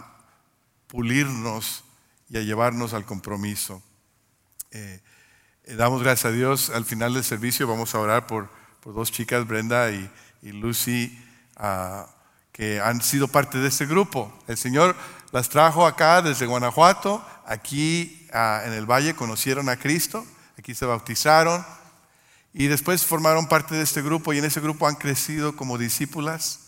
pulirnos 0.89 1.85
y 2.29 2.39
a 2.39 2.43
llevarnos 2.43 2.93
al 2.93 3.05
compromiso. 3.05 3.83
Eh, 4.71 5.01
eh, 5.65 5.75
damos 5.75 6.03
gracias 6.03 6.27
a 6.27 6.35
Dios. 6.35 6.71
Al 6.71 6.85
final 6.85 7.15
del 7.15 7.25
servicio 7.25 7.69
vamos 7.69 7.95
a 7.95 8.01
orar 8.01 8.27
por, 8.27 8.51
dos 8.85 9.13
chicas, 9.13 9.47
Brenda 9.47 9.91
y, 9.91 10.11
Lucy, 10.43 11.23
ah, 11.57 12.07
que 12.53 12.81
han 12.81 13.03
sido 13.03 13.29
parte 13.29 13.59
de 13.59 13.69
este 13.69 13.87
grupo. 13.87 14.33
El 14.47 14.57
Señor 14.57 14.97
las 15.31 15.51
trajo 15.51 15.87
acá 15.87 16.23
desde 16.23 16.47
Guanajuato, 16.47 17.25
aquí 17.47 18.27
ah, 18.33 18.63
en 18.65 18.73
el 18.73 18.87
valle 18.87 19.15
conocieron 19.15 19.69
a 19.69 19.77
Cristo, 19.77 20.25
aquí 20.59 20.75
se 20.75 20.87
bautizaron 20.87 21.65
y 22.55 22.67
después 22.69 23.05
formaron 23.05 23.47
parte 23.47 23.75
de 23.75 23.83
este 23.83 24.01
grupo 24.01 24.33
y 24.33 24.39
en 24.39 24.47
ese 24.47 24.61
grupo 24.61 24.89
han 24.89 24.95
crecido 24.95 25.55
como 25.55 25.77
discípulas. 25.77 26.61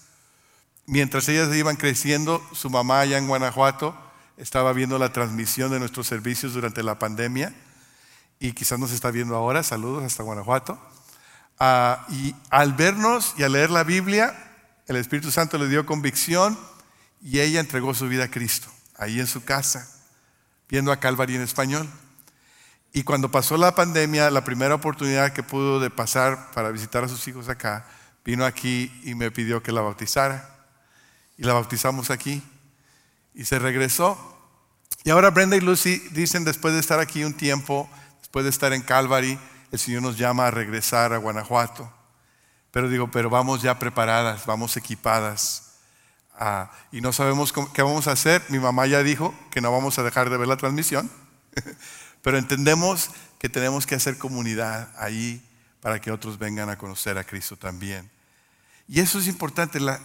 Mientras 0.85 1.29
ellas 1.29 1.55
iban 1.55 1.77
creciendo, 1.77 2.47
su 2.53 2.69
mamá 2.69 3.01
allá 3.01 3.17
en 3.17 3.29
Guanajuato, 3.29 3.97
estaba 4.41 4.73
viendo 4.73 4.99
la 4.99 5.13
transmisión 5.13 5.71
de 5.71 5.79
nuestros 5.79 6.07
servicios 6.07 6.55
durante 6.55 6.83
la 6.83 6.99
pandemia 6.99 7.55
y 8.39 8.53
quizás 8.53 8.79
nos 8.79 8.91
está 8.91 9.11
viendo 9.11 9.37
ahora. 9.37 9.63
Saludos 9.63 10.03
hasta 10.03 10.23
Guanajuato. 10.23 10.81
Ah, 11.59 12.07
y 12.09 12.35
al 12.49 12.73
vernos 12.73 13.35
y 13.37 13.43
al 13.43 13.53
leer 13.53 13.71
la 13.71 13.85
Biblia, 13.85 14.35
el 14.87 14.97
Espíritu 14.97 15.31
Santo 15.31 15.59
le 15.59 15.69
dio 15.69 15.85
convicción 15.85 16.59
y 17.23 17.41
ella 17.41 17.61
entregó 17.61 17.93
su 17.93 18.09
vida 18.09 18.25
a 18.25 18.31
Cristo, 18.31 18.69
ahí 18.97 19.21
en 19.21 19.27
su 19.27 19.45
casa, 19.45 19.87
viendo 20.71 20.91
a 20.91 20.99
Calvary 20.99 21.37
en 21.37 21.43
español. 21.43 21.87
Y 22.95 23.03
cuando 23.03 23.31
pasó 23.31 23.59
la 23.59 23.75
pandemia, 23.75 24.31
la 24.31 24.43
primera 24.43 24.75
oportunidad 24.75 25.35
que 25.35 25.43
pudo 25.43 25.81
de 25.81 25.91
pasar 25.91 26.51
para 26.53 26.71
visitar 26.71 27.05
a 27.05 27.09
sus 27.09 27.29
hijos 27.29 27.51
acá, 27.51 27.87
vino 28.25 28.47
aquí 28.47 28.91
y 29.05 29.15
me 29.15 29.31
pidió 29.31 29.63
que 29.63 29.71
la 29.71 29.83
bautizara. 29.83 30.57
Y 31.37 31.45
la 31.45 31.53
bautizamos 31.53 32.11
aquí 32.11 32.43
y 33.35 33.45
se 33.45 33.59
regresó. 33.59 34.30
Y 35.05 35.11
ahora 35.11 35.31
Brenda 35.31 35.57
y 35.57 35.61
Lucy 35.61 35.99
dicen, 36.11 36.45
después 36.45 36.75
de 36.75 36.81
estar 36.81 37.01
aquí 37.01 37.25
un 37.25 37.33
tiempo, 37.33 37.89
después 38.21 38.45
de 38.45 38.51
estar 38.51 38.73
en 38.73 38.83
Calvary, 38.83 39.39
el 39.73 39.79
Señor 39.79 40.03
nos 40.03 40.19
llama 40.19 40.47
a 40.47 40.51
regresar 40.51 41.13
a 41.13 41.19
Guanajuato. 41.19 41.91
Pero 42.71 42.89
digo, 42.89 43.11
pero 43.11 43.31
vamos 43.31 43.63
ya 43.63 43.79
preparadas, 43.79 44.47
vamos 44.47 44.77
equipadas. 44.77 45.73
Ah, 46.39 46.71
y 46.93 47.01
no 47.01 47.13
sabemos 47.13 47.53
qué 47.73 47.83
vamos 47.83 48.09
a 48.09 48.13
hacer. 48.13 48.43
Mi 48.49 48.59
mamá 48.59 48.87
ya 48.87 49.03
dijo 49.03 49.35
que 49.51 49.61
no 49.61 49.73
vamos 49.73 49.99
a 49.99 50.03
dejar 50.03 50.31
de 50.31 50.37
ver 50.37 50.49
la 50.49 50.57
transmisión. 50.57 51.11
pero 52.23 52.39
entendemos 52.39 53.11
que 53.39 53.49
tenemos 53.49 53.87
que 53.87 53.95
hacer 53.95 54.19
comunidad 54.19 54.91
ahí 54.99 55.43
para 55.81 56.01
que 56.01 56.13
otros 56.13 56.39
vengan 56.39 56.69
a 56.69 56.77
conocer 56.77 57.17
a 57.19 57.25
Cristo 57.25 57.57
también. 57.57 58.11
Y 58.93 58.99
eso 58.99 59.21
es 59.21 59.29
importante. 59.29 59.79
La, 59.79 60.01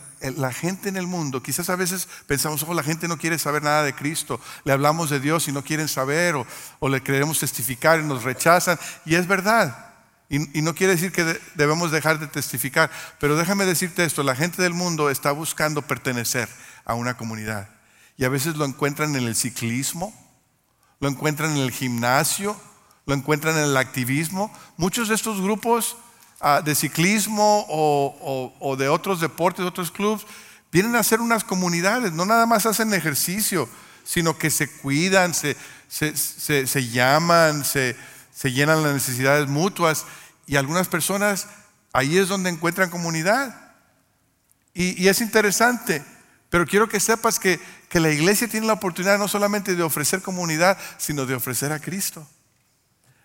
gente 0.51 0.89
en 0.89 0.95
el 0.95 1.07
mundo, 1.07 1.41
quizás 1.41 1.71
a 1.71 1.75
veces 1.75 2.07
pensamos, 2.27 2.61
ojo, 2.61 2.75
la 2.75 2.83
gente 2.83 3.07
no 3.07 3.17
quiere 3.17 3.39
saber 3.39 3.63
nada 3.63 3.81
de 3.81 3.95
Cristo. 3.95 4.39
Le 4.63 4.73
hablamos 4.73 5.09
de 5.09 5.19
Dios 5.19 5.47
y 5.47 5.51
no 5.51 5.63
quieren 5.63 5.87
saber, 5.87 6.35
o, 6.35 6.87
le 6.87 7.01
queremos 7.01 7.39
testificar 7.39 7.99
y 7.99 8.03
nos 8.03 8.21
rechazan. 8.21 8.77
Y 9.03 9.15
es 9.15 9.25
verdad. 9.25 9.93
Y, 10.29 10.61
no 10.61 10.75
quiere 10.75 10.93
decir 10.93 11.11
que 11.11 11.23
debemos 11.55 11.89
dejar 11.89 12.19
de 12.19 12.27
testificar. 12.27 12.91
Pero 13.19 13.35
déjame 13.35 13.65
decirte 13.65 14.05
esto: 14.05 14.21
la 14.21 14.35
gente 14.35 14.61
del 14.61 14.75
mundo 14.75 15.09
está 15.09 15.31
buscando 15.31 15.81
pertenecer 15.81 16.47
a 16.85 16.93
una 16.93 17.17
comunidad. 17.17 17.67
Y 18.17 18.25
a 18.25 18.29
veces 18.29 18.55
lo 18.55 18.65
encuentran 18.65 19.15
en 19.15 19.23
el 19.23 19.35
ciclismo, 19.35 20.13
lo 20.99 21.09
encuentran 21.09 21.53
en 21.53 21.63
el 21.63 21.71
gimnasio, 21.71 22.55
lo 23.07 23.15
encuentran 23.15 23.57
en 23.57 23.63
el 23.63 23.77
activismo. 23.77 24.55
Muchos 24.77 25.09
de 25.09 25.15
estos 25.15 25.41
grupos 25.41 25.97
Ah, 26.47 26.61
de 26.61 26.75
ciclismo 26.75 27.65
o, 27.69 28.75
de 28.77 28.87
otros 28.87 29.19
deportes, 29.19 29.63
de 29.63 29.67
otros 29.67 29.89
clubes, 29.89 30.27
vienen 30.71 30.95
a 30.95 31.01
ser 31.01 31.19
unas 31.19 31.43
comunidades, 31.43 32.13
no 32.13 32.23
nada 32.23 32.45
más 32.45 32.67
hacen 32.67 32.93
ejercicio, 32.93 33.67
sino 34.03 34.37
que 34.37 34.51
se 34.51 34.69
cuidan, 34.69 35.33
se, 35.33 35.55
llaman, 36.91 37.65
se, 37.65 37.95
llenan 38.43 38.83
las 38.83 38.93
necesidades 38.93 39.47
mutuas 39.47 40.05
y 40.45 40.55
algunas 40.55 40.87
personas 40.87 41.47
ahí 41.93 42.19
es 42.19 42.27
donde 42.27 42.51
encuentran 42.51 42.91
comunidad. 42.91 43.73
Y, 44.75 45.07
es 45.07 45.21
interesante, 45.21 46.05
pero 46.51 46.67
quiero 46.67 46.87
que 46.87 46.99
sepas 46.99 47.39
que, 47.39 47.59
que 47.89 47.99
la 47.99 48.11
iglesia 48.11 48.47
tiene 48.47 48.67
la 48.67 48.73
oportunidad 48.73 49.17
no 49.17 49.27
solamente 49.27 49.75
de 49.75 49.81
ofrecer 49.81 50.21
comunidad, 50.21 50.77
sino 50.99 51.25
de 51.25 51.33
ofrecer 51.33 51.71
a 51.71 51.79
Cristo. 51.79 52.29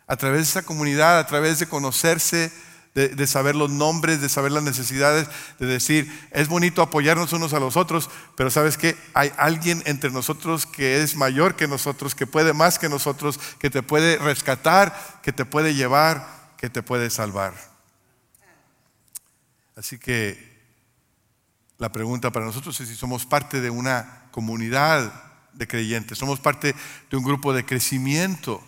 A 0.07 0.17
través 0.17 0.39
de 0.39 0.45
esa 0.45 0.63
comunidad, 0.63 1.19
a 1.19 1.27
través 1.27 1.59
de 1.59 1.67
conocerse, 1.67 2.51
de, 2.95 3.27
saber 3.27 3.55
los 3.55 3.71
nombres, 3.71 4.21
de 4.21 4.29
saber 4.29 4.51
las 4.51 4.65
necesidades, 4.65 5.29
de 5.59 5.67
decir, 5.67 6.29
es 6.33 6.49
bonito 6.49 6.83
apoyarnos 6.83 7.33
unos 7.33 7.53
a 7.53 7.61
los 7.61 7.77
otros, 7.77 8.11
pero 8.37 8.51
sabes 8.51 8.77
que 8.77 8.97
hay 9.15 9.33
alguien 9.37 9.83
entre 9.87 10.11
nosotros 10.11 10.67
que 10.67 11.03
es 11.03 11.15
mayor 11.15 11.55
que 11.55 11.69
nosotros, 11.69 12.15
que 12.15 12.27
puede 12.27 12.53
más 12.53 12.79
que 12.79 12.89
nosotros, 12.89 13.39
que 13.59 13.71
te 13.71 13.83
puede 13.83 14.19
rescatar, 14.19 15.21
que 15.23 15.33
te 15.33 15.45
puede 15.45 15.75
llevar, 15.75 16.27
que 16.57 16.69
te 16.69 16.83
puede 16.83 17.11
salvar. 17.11 17.55
Así 19.77 19.99
que 19.99 20.51
la 21.79 21.93
pregunta 21.93 22.33
para 22.33 22.45
nosotros 22.45 22.79
es 22.81 22.89
si 22.89 22.97
somos 22.97 23.25
parte 23.25 23.61
de 23.61 23.71
una 23.71 24.27
comunidad 24.33 25.13
de 25.53 25.69
creyentes, 25.69 26.19
somos 26.19 26.41
parte 26.41 26.75
de 27.09 27.17
un 27.17 27.23
grupo 27.23 27.53
de 27.53 27.65
crecimiento 27.65 28.63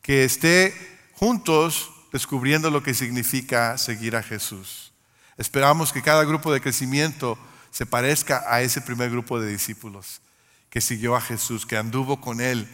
que 0.00 0.24
esté 0.24 0.74
juntos 1.12 1.92
descubriendo 2.12 2.70
lo 2.70 2.82
que 2.82 2.94
significa 2.94 3.78
seguir 3.78 4.16
a 4.16 4.22
Jesús. 4.22 4.92
Esperamos 5.36 5.92
que 5.92 6.02
cada 6.02 6.24
grupo 6.24 6.52
de 6.52 6.60
crecimiento 6.60 7.38
se 7.70 7.86
parezca 7.86 8.44
a 8.48 8.62
ese 8.62 8.80
primer 8.80 9.10
grupo 9.10 9.40
de 9.40 9.50
discípulos 9.50 10.20
que 10.70 10.80
siguió 10.80 11.16
a 11.16 11.20
Jesús, 11.20 11.66
que 11.66 11.76
anduvo 11.76 12.20
con 12.20 12.40
Él, 12.40 12.68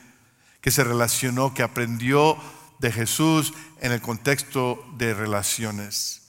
que 0.61 0.71
se 0.71 0.85
relacionó, 0.85 1.55
que 1.55 1.63
aprendió 1.63 2.37
de 2.79 2.93
Jesús 2.93 3.55
en 3.81 3.93
el 3.93 4.01
contexto 4.01 4.85
de 4.99 5.15
relaciones. 5.15 6.23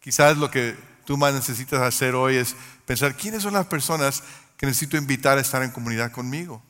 Quizás 0.00 0.38
lo 0.38 0.50
que 0.50 0.76
tú 1.04 1.16
más 1.16 1.34
necesitas 1.34 1.82
hacer 1.82 2.14
hoy 2.14 2.36
es 2.36 2.56
pensar 2.86 3.16
quiénes 3.16 3.42
son 3.42 3.54
las 3.54 3.66
personas 3.66 4.22
que 4.56 4.66
necesito 4.66 4.96
invitar 4.96 5.36
a 5.38 5.42
estar 5.42 5.62
en 5.62 5.70
comunidad 5.70 6.12
conmigo, 6.12 6.62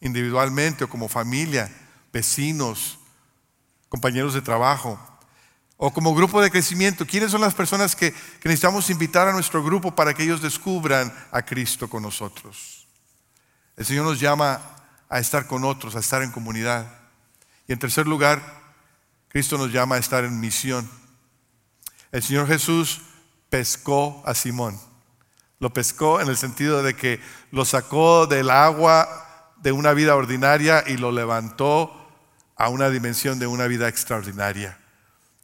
individualmente 0.00 0.84
o 0.84 0.88
como 0.88 1.08
familia, 1.08 1.70
vecinos, 2.12 2.98
compañeros 3.90 4.32
de 4.32 4.40
trabajo, 4.40 4.98
o 5.76 5.92
como 5.92 6.14
grupo 6.14 6.40
de 6.40 6.50
crecimiento, 6.50 7.06
¿quiénes 7.06 7.30
son 7.30 7.40
las 7.40 7.54
personas 7.54 7.96
que, 7.96 8.14
necesitamos 8.44 8.88
invitar 8.88 9.28
a 9.28 9.32
nuestro 9.32 9.62
grupo 9.64 9.94
para 9.94 10.14
que 10.14 10.22
ellos 10.22 10.40
descubran 10.40 11.12
a 11.32 11.42
Cristo 11.42 11.88
con 11.88 12.02
nosotros? 12.02 12.86
El 13.76 13.84
Señor 13.84 14.04
nos 14.04 14.20
llama 14.20 14.60
a 15.08 15.18
estar 15.18 15.46
con 15.46 15.64
otros, 15.64 15.96
a 15.96 16.00
estar 16.00 16.22
en 16.22 16.30
comunidad. 16.30 16.86
Y 17.66 17.72
en 17.72 17.78
tercer 17.78 18.06
lugar, 18.06 18.42
Cristo 19.28 19.56
nos 19.58 19.72
llama 19.72 19.96
a 19.96 19.98
estar 19.98 20.22
en 20.24 20.38
misión. 20.38 20.88
El 22.12 22.22
Señor 22.22 22.46
Jesús 22.46 23.00
pescó 23.48 24.22
a 24.26 24.34
Simón. 24.34 24.78
Lo 25.58 25.72
pescó 25.72 26.20
en 26.20 26.28
el 26.28 26.36
sentido 26.36 26.82
de 26.82 26.94
que 26.94 27.20
lo 27.50 27.64
sacó 27.64 28.26
del 28.26 28.50
agua 28.50 29.54
de 29.56 29.72
una 29.72 29.94
vida 29.94 30.14
ordinaria 30.14 30.84
y 30.86 30.98
lo 30.98 31.10
levantó 31.10 31.99
a 32.60 32.68
una 32.68 32.90
dimensión 32.90 33.38
de 33.38 33.46
una 33.46 33.66
vida 33.66 33.88
extraordinaria. 33.88 34.76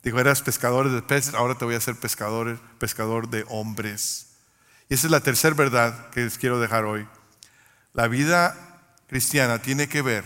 Dijo, 0.03 0.21
eras 0.21 0.43
pescador 0.43 0.91
de 0.91 1.01
peces, 1.01 1.33
ahora 1.33 1.57
te 1.57 1.65
voy 1.65 1.75
a 1.75 1.79
hacer 1.79 1.97
pescador, 1.97 2.61
pescador 2.79 3.31
de 3.31 3.43
hombres. 3.49 4.35
Y 4.91 4.95
esa 4.95 5.07
es 5.07 5.11
la 5.11 5.21
tercera 5.21 5.55
verdad 5.55 6.11
que 6.11 6.21
les 6.21 6.37
quiero 6.37 6.61
dejar 6.61 6.85
hoy. 6.85 7.09
La 7.95 8.07
vida 8.07 8.55
cristiana 9.07 9.63
tiene 9.63 9.89
que 9.89 10.03
ver 10.03 10.25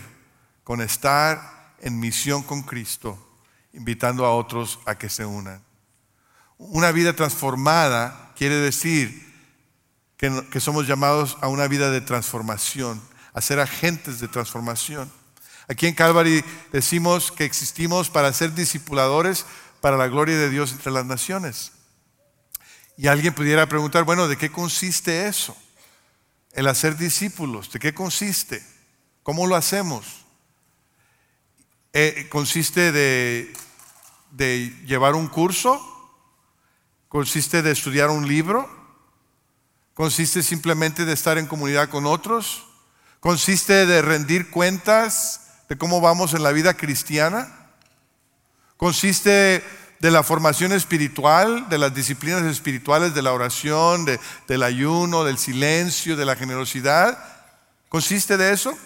con 0.65 0.81
estar 0.81 1.75
en 1.79 1.97
misión 1.97 2.43
con 2.43 2.63
Cristo, 2.63 3.39
invitando 3.71 4.25
a 4.25 4.35
otros 4.35 4.77
a 4.85 4.95
que 4.95 5.07
se 5.07 5.25
unan. 5.25 5.63
Una 6.57 6.91
vida 6.91 7.15
transformada 7.15 8.33
quiere 8.35 8.55
decir 8.55 9.33
que, 10.17 10.45
que 10.51 10.59
somos 10.59 10.87
llamados 10.87 11.37
a 11.39 11.47
una 11.47 11.69
vida 11.69 11.89
de 11.89 12.01
transformación, 12.01 13.01
a 13.31 13.39
ser 13.39 13.61
agentes 13.61 14.19
de 14.19 14.27
transformación. 14.27 15.09
Aquí 15.67 15.87
en 15.87 15.93
Calvary 15.93 16.43
decimos 16.71 17.31
que 17.31 17.45
existimos 17.45 18.09
para 18.09 18.33
ser 18.33 18.53
discipuladores 18.53 19.45
para 19.79 19.97
la 19.97 20.07
gloria 20.07 20.37
de 20.37 20.49
Dios 20.49 20.71
entre 20.71 20.91
las 20.91 21.05
naciones. 21.05 21.71
Y 22.97 23.07
alguien 23.07 23.33
pudiera 23.33 23.67
preguntar, 23.67 24.03
bueno, 24.03 24.27
¿de 24.27 24.37
qué 24.37 24.51
consiste 24.51 25.27
eso? 25.27 25.57
El 26.51 26.67
hacer 26.67 26.97
discípulos, 26.97 27.71
¿de 27.71 27.79
qué 27.79 27.93
consiste? 27.93 28.63
¿Cómo 29.23 29.47
lo 29.47 29.55
hacemos? 29.55 30.25
Eh, 31.93 32.27
¿Consiste 32.29 32.91
de, 32.91 33.53
de 34.31 34.69
llevar 34.85 35.15
un 35.15 35.27
curso? 35.27 35.87
¿Consiste 37.07 37.61
de 37.61 37.71
estudiar 37.71 38.09
un 38.09 38.27
libro? 38.27 38.69
¿Consiste 39.93 40.43
simplemente 40.43 41.05
de 41.05 41.13
estar 41.13 41.37
en 41.37 41.47
comunidad 41.47 41.89
con 41.89 42.05
otros? 42.05 42.67
¿Consiste 43.19 43.85
de 43.85 44.01
rendir 44.01 44.49
cuentas 44.49 45.50
de 45.71 45.77
cómo 45.77 46.01
vamos 46.01 46.33
en 46.33 46.43
la 46.43 46.51
vida 46.51 46.73
cristiana? 46.73 47.47
Consiste 48.75 49.63
de 50.01 50.11
la 50.11 50.21
formación 50.21 50.73
espiritual, 50.73 51.69
de 51.69 51.77
las 51.77 51.93
disciplinas 51.93 52.43
espirituales, 52.43 53.13
de 53.13 53.21
la 53.21 53.31
oración, 53.31 54.05
del 54.49 54.63
ayuno, 54.63 55.23
del 55.23 55.37
silencio, 55.37 56.17
de 56.17 56.25
la 56.25 56.35
generosidad. 56.35 57.17
¿Consiste 57.87 58.35
de 58.35 58.51
eso? 58.51 58.77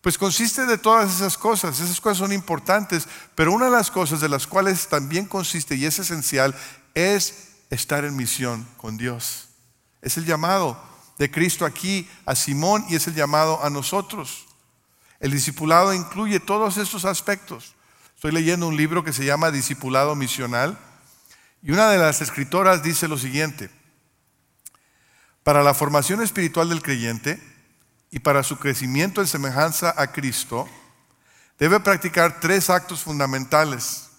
Pues 0.00 0.16
consiste 0.16 0.64
de 0.64 0.78
todas 0.78 1.14
esas 1.14 1.36
cosas. 1.36 1.78
Esas 1.78 2.00
cosas 2.00 2.16
son 2.16 2.32
importantes, 2.32 3.06
pero 3.34 3.52
una 3.52 3.66
de 3.66 3.72
las 3.72 3.90
cosas 3.90 4.22
de 4.22 4.30
las 4.30 4.46
cuales 4.46 4.88
también 4.88 5.26
consiste 5.26 5.74
y 5.74 5.84
es 5.84 5.98
esencial 5.98 6.54
es 6.94 7.48
estar 7.68 8.02
en 8.06 8.16
misión 8.16 8.66
con 8.78 8.96
Dios. 8.96 9.48
Es 10.00 10.16
el 10.16 10.24
llamado 10.24 10.82
de 11.18 11.30
Cristo 11.30 11.66
aquí 11.66 12.08
a 12.24 12.34
Simón 12.34 12.86
y 12.88 12.96
es 12.96 13.06
el 13.08 13.14
llamado 13.14 13.62
a 13.62 13.68
nosotros. 13.68 14.43
El 15.24 15.30
discipulado 15.30 15.94
incluye 15.94 16.38
todos 16.38 16.76
estos 16.76 17.06
aspectos. 17.06 17.74
Estoy 18.14 18.30
leyendo 18.30 18.68
un 18.68 18.76
libro 18.76 19.02
que 19.02 19.14
se 19.14 19.24
llama 19.24 19.50
Discipulado 19.50 20.14
Misional 20.14 20.78
y 21.62 21.70
una 21.70 21.88
de 21.88 21.96
las 21.96 22.20
escritoras 22.20 22.82
dice 22.82 23.08
lo 23.08 23.16
siguiente, 23.16 23.70
para 25.42 25.62
la 25.62 25.72
formación 25.72 26.20
espiritual 26.22 26.68
del 26.68 26.82
creyente 26.82 27.42
y 28.10 28.18
para 28.18 28.42
su 28.42 28.58
crecimiento 28.58 29.22
en 29.22 29.26
semejanza 29.26 29.94
a 29.96 30.12
Cristo, 30.12 30.68
debe 31.58 31.80
practicar 31.80 32.38
tres 32.38 32.68
actos 32.68 33.00
fundamentales. 33.00 34.10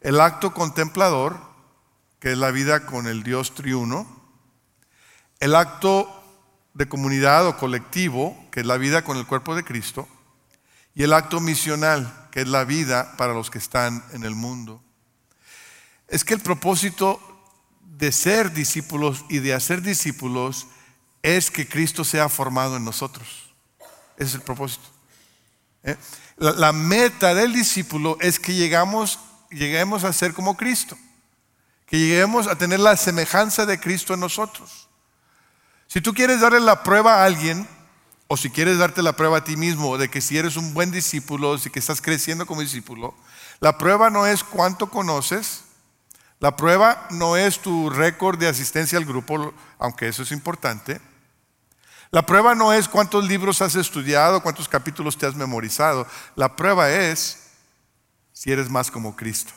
El 0.00 0.22
acto 0.22 0.54
contemplador, 0.54 1.38
que 2.18 2.32
es 2.32 2.38
la 2.38 2.50
vida 2.50 2.86
con 2.86 3.08
el 3.08 3.24
Dios 3.24 3.54
triuno, 3.54 4.06
el 5.38 5.54
acto 5.54 6.08
de 6.72 6.88
comunidad 6.88 7.46
o 7.46 7.58
colectivo, 7.58 8.42
que 8.50 8.60
es 8.60 8.66
la 8.66 8.78
vida 8.78 9.04
con 9.04 9.18
el 9.18 9.26
cuerpo 9.26 9.54
de 9.54 9.64
Cristo, 9.64 10.08
y 10.94 11.02
el 11.02 11.12
acto 11.12 11.40
misional, 11.40 12.28
que 12.30 12.42
es 12.42 12.48
la 12.48 12.64
vida 12.64 13.16
para 13.16 13.34
los 13.34 13.50
que 13.50 13.58
están 13.58 14.04
en 14.12 14.24
el 14.24 14.34
mundo. 14.34 14.82
Es 16.08 16.24
que 16.24 16.34
el 16.34 16.40
propósito 16.40 17.20
de 17.80 18.12
ser 18.12 18.52
discípulos 18.52 19.24
y 19.28 19.38
de 19.38 19.54
hacer 19.54 19.82
discípulos 19.82 20.66
es 21.22 21.50
que 21.50 21.68
Cristo 21.68 22.04
sea 22.04 22.28
formado 22.28 22.76
en 22.76 22.84
nosotros. 22.84 23.54
Ese 24.16 24.28
es 24.28 24.34
el 24.34 24.42
propósito. 24.42 24.84
¿Eh? 25.82 25.96
La, 26.36 26.72
meta 26.72 27.34
del 27.34 27.52
discípulo 27.52 28.16
es 28.20 28.38
que 28.38 28.54
llegamos, 28.54 29.18
lleguemos 29.50 30.04
a 30.04 30.12
ser 30.12 30.34
como 30.34 30.56
Cristo, 30.56 30.96
que 31.86 31.98
lleguemos 31.98 32.46
a 32.46 32.56
tener 32.56 32.80
la 32.80 32.96
semejanza 32.96 33.66
de 33.66 33.80
Cristo 33.80 34.14
en 34.14 34.20
nosotros. 34.20 34.88
Si 35.86 36.00
tú 36.00 36.12
quieres 36.12 36.40
darle 36.40 36.60
la 36.60 36.82
prueba 36.82 37.16
a 37.16 37.24
alguien 37.24 37.68
o 38.26 38.36
si 38.36 38.50
quieres 38.50 38.78
darte 38.78 39.02
la 39.02 39.14
prueba 39.14 39.38
a 39.38 39.44
ti 39.44 39.56
mismo 39.56 39.98
de 39.98 40.08
que 40.08 40.20
si 40.20 40.38
eres 40.38 40.56
un 40.56 40.74
buen 40.74 40.90
discípulo, 40.90 41.58
si 41.58 41.70
que 41.70 41.78
estás 41.78 42.00
creciendo 42.00 42.46
como 42.46 42.62
discípulo, 42.62 43.14
la 43.60 43.78
prueba 43.78 44.10
no 44.10 44.26
es 44.26 44.42
cuánto 44.42 44.90
conoces, 44.90 45.64
la 46.40 46.56
prueba 46.56 47.06
no 47.10 47.36
es 47.36 47.60
tu 47.60 47.90
récord 47.90 48.38
de 48.38 48.48
asistencia 48.48 48.98
al 48.98 49.04
grupo, 49.04 49.54
aunque 49.78 50.08
eso 50.08 50.22
es 50.22 50.32
importante. 50.32 51.00
La 52.10 52.26
prueba 52.26 52.54
no 52.54 52.72
es 52.72 52.88
cuántos 52.88 53.26
libros 53.26 53.60
has 53.62 53.74
estudiado, 53.76 54.42
cuántos 54.42 54.68
capítulos 54.68 55.16
te 55.18 55.26
has 55.26 55.34
memorizado. 55.34 56.06
La 56.36 56.54
prueba 56.54 56.90
es 56.90 57.50
si 58.32 58.52
eres 58.52 58.70
más 58.70 58.90
como 58.90 59.16
Cristo. 59.16 59.52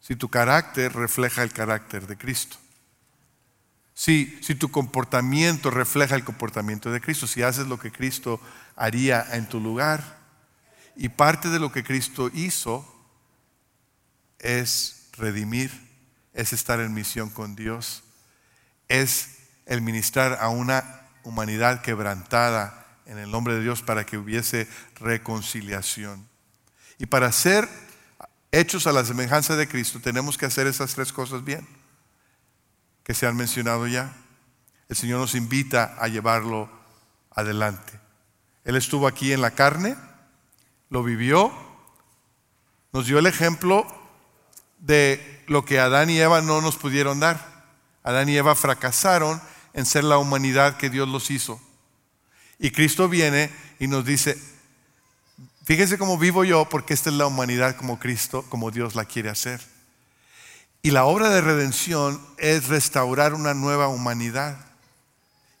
Si 0.00 0.14
tu 0.14 0.28
carácter 0.28 0.94
refleja 0.94 1.42
el 1.42 1.52
carácter 1.52 2.06
de 2.06 2.16
Cristo. 2.16 2.56
Si, 3.98 4.38
si 4.42 4.54
tu 4.54 4.70
comportamiento 4.70 5.70
refleja 5.70 6.16
el 6.16 6.24
comportamiento 6.24 6.92
de 6.92 7.00
Cristo. 7.00 7.26
Si 7.26 7.42
haces 7.42 7.66
lo 7.66 7.78
que 7.78 7.90
Cristo 7.90 8.38
haría 8.76 9.26
en 9.32 9.48
tu 9.48 9.58
lugar. 9.58 10.18
Y 10.96 11.08
parte 11.08 11.48
de 11.48 11.58
lo 11.58 11.72
que 11.72 11.82
Cristo 11.82 12.30
hizo 12.34 12.86
es 14.38 15.08
redimir, 15.16 15.70
es 16.34 16.52
estar 16.52 16.78
en 16.80 16.92
misión 16.92 17.30
con 17.30 17.56
Dios, 17.56 18.02
es 18.88 19.38
el 19.64 19.80
ministrar 19.80 20.38
a 20.40 20.50
una 20.50 21.08
humanidad 21.24 21.80
quebrantada 21.80 22.86
en 23.06 23.16
el 23.18 23.30
nombre 23.30 23.54
de 23.54 23.62
Dios 23.62 23.82
para 23.82 24.04
que 24.04 24.18
hubiese 24.18 24.68
reconciliación. 24.96 26.28
Y 26.98 27.06
para 27.06 27.32
ser 27.32 27.66
hechos 28.52 28.86
a 28.86 28.92
la 28.92 29.04
semejanza 29.04 29.56
de 29.56 29.68
Cristo 29.68 30.00
tenemos 30.00 30.36
que 30.36 30.46
hacer 30.46 30.66
esas 30.66 30.94
tres 30.94 31.12
cosas 31.12 31.44
bien, 31.44 31.66
que 33.06 33.14
se 33.14 33.24
han 33.24 33.36
mencionado 33.36 33.86
ya. 33.86 34.12
El 34.88 34.96
Señor 34.96 35.20
nos 35.20 35.36
invita 35.36 35.94
a 36.00 36.08
llevarlo 36.08 36.68
adelante. 37.30 37.92
Él 38.64 38.74
estuvo 38.74 39.06
aquí 39.06 39.32
en 39.32 39.40
la 39.40 39.52
carne, 39.52 39.96
lo 40.90 41.04
vivió, 41.04 41.52
nos 42.92 43.06
dio 43.06 43.20
el 43.20 43.26
ejemplo 43.26 43.86
de 44.80 45.44
lo 45.46 45.64
que 45.64 45.78
Adán 45.78 46.10
y 46.10 46.18
Eva 46.18 46.42
no 46.42 46.60
nos 46.60 46.74
pudieron 46.74 47.20
dar. 47.20 47.64
Adán 48.02 48.28
y 48.28 48.36
Eva 48.36 48.56
fracasaron 48.56 49.40
en 49.72 49.86
ser 49.86 50.02
la 50.02 50.18
humanidad 50.18 50.76
que 50.76 50.90
Dios 50.90 51.08
los 51.08 51.30
hizo. 51.30 51.60
Y 52.58 52.72
Cristo 52.72 53.08
viene 53.08 53.52
y 53.78 53.86
nos 53.86 54.04
dice, 54.04 54.36
fíjense 55.64 55.96
cómo 55.96 56.18
vivo 56.18 56.42
yo 56.42 56.68
porque 56.68 56.92
esta 56.92 57.10
es 57.10 57.14
la 57.14 57.28
humanidad 57.28 57.76
como 57.76 58.00
Cristo, 58.00 58.44
como 58.48 58.72
Dios 58.72 58.96
la 58.96 59.04
quiere 59.04 59.30
hacer. 59.30 59.75
Y 60.82 60.90
la 60.90 61.04
obra 61.04 61.30
de 61.30 61.40
redención 61.40 62.20
es 62.38 62.68
restaurar 62.68 63.34
una 63.34 63.54
nueva 63.54 63.88
humanidad. 63.88 64.56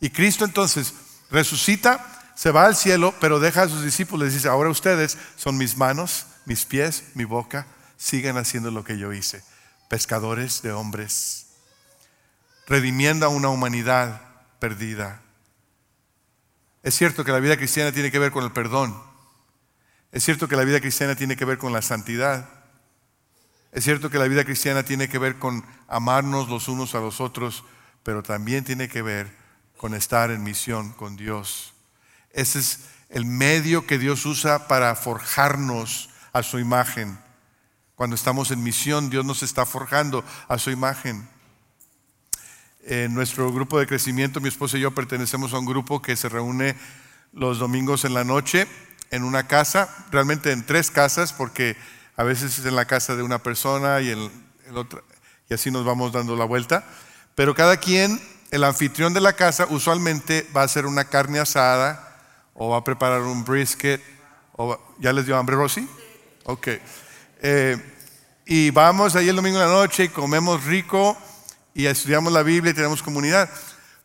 Y 0.00 0.10
Cristo 0.10 0.44
entonces 0.44 0.94
resucita, 1.30 2.32
se 2.34 2.50
va 2.50 2.66
al 2.66 2.76
cielo, 2.76 3.14
pero 3.20 3.40
deja 3.40 3.62
a 3.62 3.68
sus 3.68 3.82
discípulos 3.82 4.28
y 4.28 4.34
dice, 4.34 4.48
ahora 4.48 4.70
ustedes 4.70 5.16
son 5.36 5.56
mis 5.56 5.76
manos, 5.76 6.26
mis 6.44 6.64
pies, 6.64 7.04
mi 7.14 7.24
boca, 7.24 7.66
sigan 7.96 8.36
haciendo 8.36 8.70
lo 8.70 8.84
que 8.84 8.98
yo 8.98 9.12
hice, 9.12 9.42
pescadores 9.88 10.62
de 10.62 10.72
hombres 10.72 11.46
redimiendo 12.66 13.26
a 13.26 13.30
una 13.30 13.48
humanidad 13.48 14.20
perdida. 14.58 15.22
Es 16.82 16.94
cierto 16.94 17.24
que 17.24 17.32
la 17.32 17.40
vida 17.40 17.56
cristiana 17.56 17.92
tiene 17.92 18.10
que 18.10 18.18
ver 18.18 18.32
con 18.32 18.44
el 18.44 18.52
perdón. 18.52 19.00
Es 20.12 20.24
cierto 20.24 20.48
que 20.48 20.56
la 20.56 20.64
vida 20.64 20.80
cristiana 20.80 21.14
tiene 21.14 21.36
que 21.36 21.44
ver 21.44 21.58
con 21.58 21.72
la 21.72 21.82
santidad. 21.82 22.48
Es 23.76 23.84
cierto 23.84 24.08
que 24.08 24.16
la 24.16 24.26
vida 24.26 24.46
cristiana 24.46 24.84
tiene 24.84 25.06
que 25.06 25.18
ver 25.18 25.38
con 25.38 25.62
amarnos 25.86 26.48
los 26.48 26.66
unos 26.66 26.94
a 26.94 27.00
los 27.00 27.20
otros, 27.20 27.62
pero 28.02 28.22
también 28.22 28.64
tiene 28.64 28.88
que 28.88 29.02
ver 29.02 29.30
con 29.76 29.92
estar 29.92 30.30
en 30.30 30.42
misión 30.42 30.92
con 30.94 31.14
Dios. 31.14 31.74
Ese 32.30 32.60
es 32.60 32.86
el 33.10 33.26
medio 33.26 33.86
que 33.86 33.98
Dios 33.98 34.24
usa 34.24 34.66
para 34.66 34.94
forjarnos 34.94 36.08
a 36.32 36.42
su 36.42 36.58
imagen. 36.58 37.18
Cuando 37.96 38.16
estamos 38.16 38.50
en 38.50 38.62
misión, 38.62 39.10
Dios 39.10 39.26
nos 39.26 39.42
está 39.42 39.66
forjando 39.66 40.24
a 40.48 40.56
su 40.56 40.70
imagen. 40.70 41.28
En 42.80 43.12
nuestro 43.12 43.52
grupo 43.52 43.78
de 43.78 43.86
crecimiento, 43.86 44.40
mi 44.40 44.48
esposa 44.48 44.78
y 44.78 44.80
yo 44.80 44.94
pertenecemos 44.94 45.52
a 45.52 45.58
un 45.58 45.66
grupo 45.66 46.00
que 46.00 46.16
se 46.16 46.30
reúne 46.30 46.78
los 47.34 47.58
domingos 47.58 48.06
en 48.06 48.14
la 48.14 48.24
noche 48.24 48.66
en 49.10 49.22
una 49.22 49.46
casa, 49.46 50.06
realmente 50.10 50.50
en 50.52 50.64
tres 50.64 50.90
casas, 50.90 51.32
porque 51.32 51.76
a 52.16 52.24
veces 52.24 52.58
es 52.58 52.64
en 52.64 52.76
la 52.76 52.86
casa 52.86 53.14
de 53.14 53.22
una 53.22 53.42
persona 53.42 54.00
y, 54.00 54.10
en 54.10 54.30
otra, 54.74 55.02
y 55.48 55.54
así 55.54 55.70
nos 55.70 55.84
vamos 55.84 56.12
dando 56.12 56.34
la 56.36 56.44
vuelta. 56.44 56.84
Pero 57.34 57.54
cada 57.54 57.76
quien, 57.76 58.20
el 58.50 58.64
anfitrión 58.64 59.12
de 59.12 59.20
la 59.20 59.34
casa, 59.34 59.66
usualmente 59.68 60.46
va 60.56 60.62
a 60.62 60.64
hacer 60.64 60.86
una 60.86 61.04
carne 61.04 61.38
asada 61.38 62.18
o 62.54 62.70
va 62.70 62.78
a 62.78 62.84
preparar 62.84 63.20
un 63.20 63.44
brisket. 63.44 64.02
O, 64.52 64.78
¿Ya 64.98 65.12
les 65.12 65.26
dio 65.26 65.36
hambre, 65.36 65.56
Rosy? 65.56 65.86
Ok. 66.44 66.68
Eh, 67.42 67.76
y 68.46 68.70
vamos 68.70 69.14
ahí 69.14 69.28
el 69.28 69.36
domingo 69.36 69.60
en 69.60 69.68
la 69.68 69.74
noche 69.74 70.04
y 70.04 70.08
comemos 70.08 70.64
rico 70.64 71.16
y 71.74 71.84
estudiamos 71.84 72.32
la 72.32 72.42
Biblia 72.42 72.70
y 72.70 72.74
tenemos 72.74 73.02
comunidad. 73.02 73.50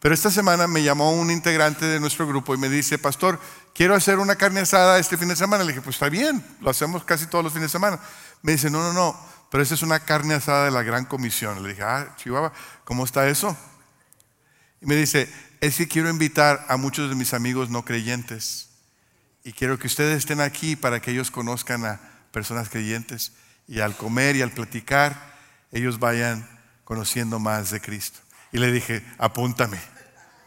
Pero 0.01 0.15
esta 0.15 0.31
semana 0.31 0.65
me 0.65 0.81
llamó 0.81 1.11
un 1.11 1.29
integrante 1.29 1.85
de 1.85 1.99
nuestro 1.99 2.27
grupo 2.27 2.55
y 2.55 2.57
me 2.57 2.69
dice, 2.69 2.97
pastor, 2.97 3.39
quiero 3.75 3.93
hacer 3.93 4.17
una 4.17 4.35
carne 4.35 4.61
asada 4.61 4.97
este 4.97 5.15
fin 5.15 5.27
de 5.27 5.35
semana. 5.35 5.63
Le 5.63 5.73
dije, 5.73 5.81
pues 5.81 5.95
está 5.95 6.09
bien, 6.09 6.43
lo 6.59 6.71
hacemos 6.71 7.03
casi 7.03 7.27
todos 7.27 7.43
los 7.43 7.53
fines 7.53 7.67
de 7.67 7.71
semana. 7.71 7.99
Me 8.41 8.53
dice, 8.53 8.71
no, 8.71 8.81
no, 8.81 8.93
no, 8.93 9.15
pero 9.51 9.61
esa 9.61 9.75
es 9.75 9.83
una 9.83 9.99
carne 9.99 10.33
asada 10.33 10.65
de 10.65 10.71
la 10.71 10.81
gran 10.81 11.05
comisión. 11.05 11.61
Le 11.61 11.69
dije, 11.69 11.83
ah, 11.83 12.15
Chihuahua, 12.17 12.51
¿cómo 12.83 13.05
está 13.05 13.29
eso? 13.29 13.55
Y 14.81 14.87
me 14.87 14.95
dice, 14.95 15.31
es 15.59 15.77
que 15.77 15.87
quiero 15.87 16.09
invitar 16.09 16.65
a 16.67 16.77
muchos 16.77 17.07
de 17.07 17.15
mis 17.15 17.35
amigos 17.35 17.69
no 17.69 17.85
creyentes 17.85 18.69
y 19.43 19.53
quiero 19.53 19.77
que 19.77 19.85
ustedes 19.85 20.17
estén 20.17 20.41
aquí 20.41 20.75
para 20.75 20.99
que 20.99 21.11
ellos 21.11 21.29
conozcan 21.29 21.85
a 21.85 21.99
personas 22.31 22.69
creyentes 22.69 23.33
y 23.67 23.81
al 23.81 23.95
comer 23.95 24.35
y 24.35 24.41
al 24.41 24.51
platicar, 24.51 25.35
ellos 25.71 25.99
vayan 25.99 26.47
conociendo 26.83 27.37
más 27.37 27.69
de 27.69 27.81
Cristo. 27.81 28.19
Y 28.51 28.57
le 28.57 28.71
dije, 28.71 29.05
apúntame, 29.17 29.79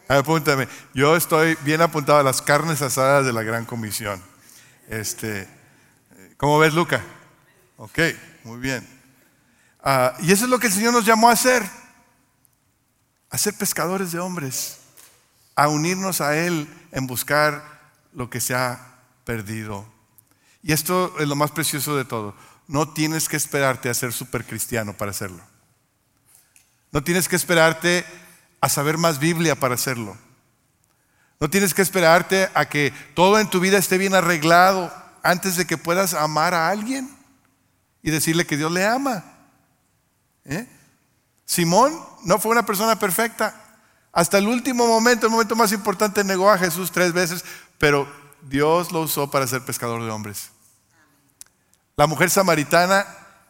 apúntame. 0.08 0.68
Yo 0.92 1.16
estoy 1.16 1.56
bien 1.62 1.80
apuntado 1.80 2.18
a 2.18 2.22
las 2.22 2.42
carnes 2.42 2.82
asadas 2.82 3.24
de 3.24 3.32
la 3.32 3.42
Gran 3.42 3.64
Comisión. 3.64 4.22
Este, 4.88 5.48
¿Cómo 6.36 6.58
ves, 6.58 6.74
Luca? 6.74 7.02
Ok, 7.76 7.98
muy 8.44 8.58
bien. 8.58 8.86
Ah, 9.82 10.14
y 10.20 10.32
eso 10.32 10.44
es 10.44 10.50
lo 10.50 10.58
que 10.58 10.68
el 10.68 10.72
Señor 10.72 10.92
nos 10.92 11.04
llamó 11.04 11.28
a 11.28 11.32
hacer, 11.32 11.62
a 13.30 13.38
ser 13.38 13.54
pescadores 13.54 14.12
de 14.12 14.18
hombres, 14.18 14.78
a 15.54 15.68
unirnos 15.68 16.20
a 16.20 16.36
Él 16.36 16.68
en 16.92 17.06
buscar 17.06 17.92
lo 18.12 18.30
que 18.30 18.40
se 18.40 18.54
ha 18.54 18.94
perdido. 19.24 19.86
Y 20.62 20.72
esto 20.72 21.14
es 21.18 21.28
lo 21.28 21.36
más 21.36 21.50
precioso 21.50 21.96
de 21.96 22.04
todo. 22.04 22.34
No 22.66 22.88
tienes 22.92 23.28
que 23.28 23.36
esperarte 23.36 23.90
a 23.90 23.94
ser 23.94 24.12
super 24.12 24.44
cristiano 24.44 24.96
para 24.96 25.10
hacerlo. 25.10 25.42
No 26.90 27.02
tienes 27.02 27.28
que 27.28 27.36
esperarte 27.36 28.06
a 28.64 28.68
saber 28.70 28.96
más 28.96 29.18
Biblia 29.18 29.54
para 29.54 29.74
hacerlo. 29.74 30.16
No 31.38 31.50
tienes 31.50 31.74
que 31.74 31.82
esperarte 31.82 32.48
a 32.54 32.66
que 32.66 32.94
todo 33.12 33.38
en 33.38 33.50
tu 33.50 33.60
vida 33.60 33.76
esté 33.76 33.98
bien 33.98 34.14
arreglado 34.14 34.90
antes 35.22 35.56
de 35.56 35.66
que 35.66 35.76
puedas 35.76 36.14
amar 36.14 36.54
a 36.54 36.70
alguien 36.70 37.14
y 38.02 38.10
decirle 38.10 38.46
que 38.46 38.56
Dios 38.56 38.72
le 38.72 38.86
ama. 38.86 39.22
¿Eh? 40.46 40.66
Simón 41.44 41.92
no 42.24 42.38
fue 42.38 42.52
una 42.52 42.64
persona 42.64 42.98
perfecta. 42.98 43.54
Hasta 44.12 44.38
el 44.38 44.48
último 44.48 44.86
momento, 44.86 45.26
el 45.26 45.32
momento 45.32 45.56
más 45.56 45.70
importante, 45.72 46.24
negó 46.24 46.50
a 46.50 46.56
Jesús 46.56 46.90
tres 46.90 47.12
veces, 47.12 47.44
pero 47.76 48.10
Dios 48.48 48.92
lo 48.92 49.02
usó 49.02 49.30
para 49.30 49.46
ser 49.46 49.60
pescador 49.60 50.02
de 50.02 50.10
hombres. 50.10 50.52
La 51.96 52.06
mujer 52.06 52.30
samaritana 52.30 53.06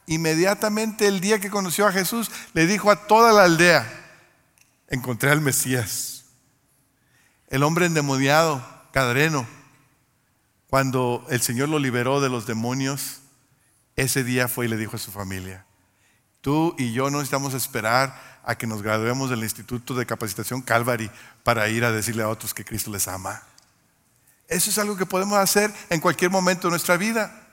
inmediatamente 0.06 1.06
el 1.06 1.20
día 1.20 1.38
que 1.38 1.50
conoció 1.50 1.86
a 1.86 1.92
Jesús, 1.92 2.32
le 2.52 2.66
dijo 2.66 2.90
a 2.90 3.06
toda 3.06 3.32
la 3.32 3.44
aldea, 3.44 4.03
encontré 4.94 5.30
al 5.30 5.40
Mesías. 5.40 6.24
El 7.48 7.62
hombre 7.62 7.86
endemoniado, 7.86 8.64
cadreno, 8.92 9.46
cuando 10.68 11.24
el 11.30 11.40
Señor 11.40 11.68
lo 11.68 11.78
liberó 11.78 12.20
de 12.20 12.28
los 12.28 12.46
demonios, 12.46 13.20
ese 13.96 14.24
día 14.24 14.48
fue 14.48 14.66
y 14.66 14.68
le 14.68 14.76
dijo 14.76 14.96
a 14.96 14.98
su 14.98 15.12
familia, 15.12 15.66
tú 16.40 16.74
y 16.78 16.92
yo 16.92 17.10
no 17.10 17.18
necesitamos 17.18 17.54
esperar 17.54 18.40
a 18.44 18.56
que 18.56 18.66
nos 18.66 18.82
graduemos 18.82 19.30
del 19.30 19.42
Instituto 19.42 19.94
de 19.94 20.06
Capacitación 20.06 20.62
Calvary 20.62 21.10
para 21.42 21.68
ir 21.68 21.84
a 21.84 21.92
decirle 21.92 22.22
a 22.22 22.28
otros 22.28 22.52
que 22.52 22.64
Cristo 22.64 22.90
les 22.90 23.08
ama. 23.08 23.42
Eso 24.48 24.70
es 24.70 24.78
algo 24.78 24.96
que 24.96 25.06
podemos 25.06 25.38
hacer 25.38 25.72
en 25.90 26.00
cualquier 26.00 26.30
momento 26.30 26.66
de 26.66 26.72
nuestra 26.72 26.96
vida. 26.96 27.48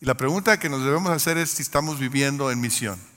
Y 0.00 0.06
la 0.06 0.16
pregunta 0.16 0.58
que 0.58 0.68
nos 0.68 0.84
debemos 0.84 1.10
hacer 1.10 1.38
es 1.38 1.50
si 1.50 1.62
estamos 1.62 1.98
viviendo 1.98 2.50
en 2.50 2.60
misión. 2.60 3.09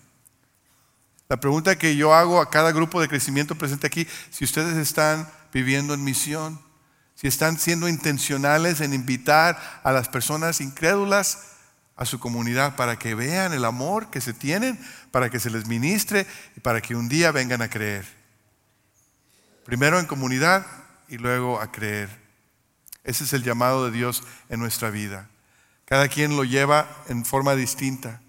La 1.33 1.39
pregunta 1.39 1.79
que 1.79 1.95
yo 1.95 2.13
hago 2.13 2.39
a 2.39 2.51
cada 2.51 2.71
grupo 2.71 3.01
de 3.01 3.07
crecimiento 3.07 3.55
presente 3.55 3.87
aquí, 3.87 4.07
si 4.29 4.45
ustedes 4.45 4.77
están 4.77 5.27
viviendo 5.51 5.95
en 5.95 6.03
misión, 6.03 6.61
si 7.15 7.27
están 7.27 7.57
siendo 7.57 7.89
intencionales 7.89 8.81
en 8.81 8.93
invitar 8.93 9.81
a 9.83 9.91
las 9.91 10.09
personas 10.09 10.61
incrédulas 10.61 11.55
a 11.95 12.05
su 12.05 12.19
comunidad 12.19 12.75
para 12.75 12.99
que 12.99 13.15
vean 13.15 13.51
el 13.51 13.65
amor 13.65 14.11
que 14.11 14.21
se 14.21 14.33
tienen, 14.33 14.79
para 15.09 15.31
que 15.31 15.39
se 15.39 15.49
les 15.49 15.65
ministre 15.65 16.27
y 16.55 16.59
para 16.59 16.81
que 16.81 16.95
un 16.95 17.09
día 17.09 17.31
vengan 17.31 17.63
a 17.63 17.69
creer. 17.71 18.05
Primero 19.65 19.99
en 19.99 20.05
comunidad 20.05 20.67
y 21.07 21.17
luego 21.17 21.59
a 21.59 21.71
creer. 21.71 22.09
Ese 23.03 23.23
es 23.23 23.33
el 23.33 23.41
llamado 23.41 23.85
de 23.85 23.91
Dios 23.91 24.21
en 24.49 24.59
nuestra 24.59 24.91
vida. 24.91 25.31
Cada 25.85 26.09
quien 26.09 26.35
lo 26.35 26.43
lleva 26.43 26.87
en 27.09 27.25
forma 27.25 27.55
distinta, 27.55 28.21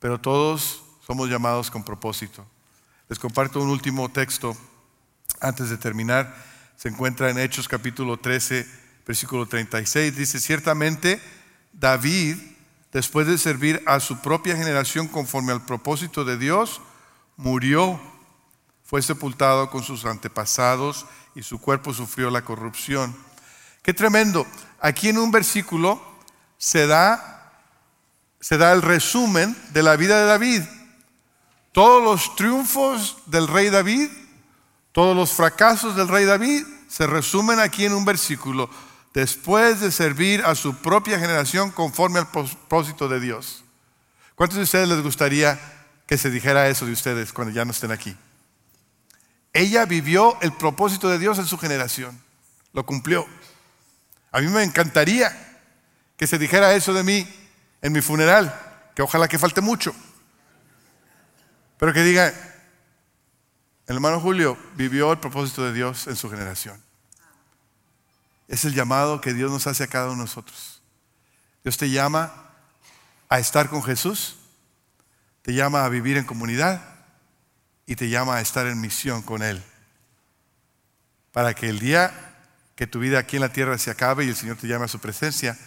pero 0.00 0.20
todos 0.20 0.89
somos 1.10 1.28
llamados 1.28 1.72
con 1.72 1.82
propósito. 1.82 2.46
Les 3.08 3.18
comparto 3.18 3.60
un 3.60 3.68
último 3.68 4.08
texto 4.10 4.56
antes 5.40 5.68
de 5.68 5.76
terminar. 5.76 6.32
Se 6.76 6.88
encuentra 6.88 7.30
en 7.30 7.40
Hechos 7.40 7.66
capítulo 7.66 8.16
13, 8.18 8.64
versículo 9.04 9.44
36. 9.44 10.16
Dice, 10.16 10.38
ciertamente 10.38 11.20
David, 11.72 12.36
después 12.92 13.26
de 13.26 13.38
servir 13.38 13.82
a 13.86 13.98
su 13.98 14.20
propia 14.20 14.56
generación 14.56 15.08
conforme 15.08 15.50
al 15.50 15.64
propósito 15.64 16.24
de 16.24 16.38
Dios, 16.38 16.80
murió, 17.36 18.00
fue 18.84 19.02
sepultado 19.02 19.68
con 19.68 19.82
sus 19.82 20.04
antepasados 20.04 21.06
y 21.34 21.42
su 21.42 21.60
cuerpo 21.60 21.92
sufrió 21.92 22.30
la 22.30 22.44
corrupción. 22.44 23.16
Qué 23.82 23.92
tremendo. 23.92 24.46
Aquí 24.80 25.08
en 25.08 25.18
un 25.18 25.32
versículo 25.32 26.00
se 26.56 26.86
da, 26.86 27.52
se 28.38 28.58
da 28.58 28.72
el 28.72 28.82
resumen 28.82 29.56
de 29.72 29.82
la 29.82 29.96
vida 29.96 30.20
de 30.20 30.26
David. 30.26 30.62
Todos 31.72 32.02
los 32.02 32.34
triunfos 32.34 33.18
del 33.26 33.46
rey 33.46 33.70
David, 33.70 34.08
todos 34.92 35.14
los 35.14 35.32
fracasos 35.32 35.94
del 35.94 36.08
rey 36.08 36.24
David 36.24 36.64
se 36.88 37.06
resumen 37.06 37.60
aquí 37.60 37.84
en 37.84 37.92
un 37.92 38.04
versículo. 38.04 38.68
Después 39.14 39.80
de 39.80 39.92
servir 39.92 40.44
a 40.44 40.54
su 40.54 40.74
propia 40.76 41.18
generación 41.18 41.70
conforme 41.70 42.18
al 42.18 42.30
propósito 42.30 43.08
de 43.08 43.20
Dios. 43.20 43.64
¿Cuántos 44.34 44.56
de 44.56 44.64
ustedes 44.64 44.88
les 44.88 45.02
gustaría 45.02 45.60
que 46.06 46.18
se 46.18 46.30
dijera 46.30 46.68
eso 46.68 46.86
de 46.86 46.92
ustedes 46.92 47.32
cuando 47.32 47.54
ya 47.54 47.64
no 47.64 47.70
estén 47.70 47.92
aquí? 47.92 48.16
Ella 49.52 49.84
vivió 49.84 50.40
el 50.40 50.52
propósito 50.52 51.08
de 51.08 51.18
Dios 51.18 51.38
en 51.38 51.46
su 51.46 51.58
generación. 51.58 52.20
Lo 52.72 52.86
cumplió. 52.86 53.26
A 54.32 54.40
mí 54.40 54.48
me 54.48 54.62
encantaría 54.62 55.60
que 56.16 56.26
se 56.26 56.38
dijera 56.38 56.74
eso 56.74 56.92
de 56.92 57.02
mí 57.02 57.28
en 57.82 57.92
mi 57.92 58.00
funeral, 58.00 58.54
que 58.94 59.02
ojalá 59.02 59.28
que 59.28 59.38
falte 59.38 59.60
mucho. 59.60 59.94
Pero 61.80 61.94
que 61.94 62.02
diga, 62.02 62.28
el 63.86 63.94
hermano 63.96 64.20
Julio 64.20 64.58
vivió 64.76 65.12
el 65.12 65.18
propósito 65.18 65.64
de 65.64 65.72
Dios 65.72 66.06
en 66.08 66.14
su 66.14 66.28
generación. 66.28 66.78
Es 68.48 68.66
el 68.66 68.74
llamado 68.74 69.22
que 69.22 69.32
Dios 69.32 69.50
nos 69.50 69.66
hace 69.66 69.84
a 69.84 69.86
cada 69.86 70.08
uno 70.08 70.16
de 70.16 70.20
nosotros. 70.20 70.82
Dios 71.64 71.78
te 71.78 71.88
llama 71.88 72.50
a 73.30 73.38
estar 73.38 73.70
con 73.70 73.82
Jesús, 73.82 74.36
te 75.40 75.54
llama 75.54 75.86
a 75.86 75.88
vivir 75.88 76.18
en 76.18 76.26
comunidad 76.26 76.82
y 77.86 77.96
te 77.96 78.10
llama 78.10 78.36
a 78.36 78.40
estar 78.42 78.66
en 78.66 78.78
misión 78.78 79.22
con 79.22 79.42
Él. 79.42 79.62
Para 81.32 81.54
que 81.54 81.70
el 81.70 81.78
día 81.78 82.12
que 82.76 82.86
tu 82.86 82.98
vida 82.98 83.20
aquí 83.20 83.36
en 83.36 83.42
la 83.42 83.54
tierra 83.54 83.78
se 83.78 83.90
acabe 83.90 84.26
y 84.26 84.28
el 84.28 84.36
Señor 84.36 84.58
te 84.58 84.68
llame 84.68 84.84
a 84.84 84.88
su 84.88 84.98
presencia, 84.98 85.58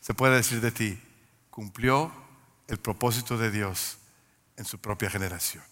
se 0.00 0.14
puede 0.14 0.34
decir 0.34 0.60
de 0.60 0.72
ti, 0.72 1.00
cumplió 1.50 2.10
el 2.66 2.78
propósito 2.78 3.38
de 3.38 3.52
Dios 3.52 3.98
en 4.56 4.64
su 4.64 4.78
propia 4.78 5.10
generación. 5.10 5.62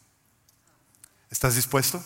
¿Estás 1.30 1.54
dispuesto? 1.54 2.02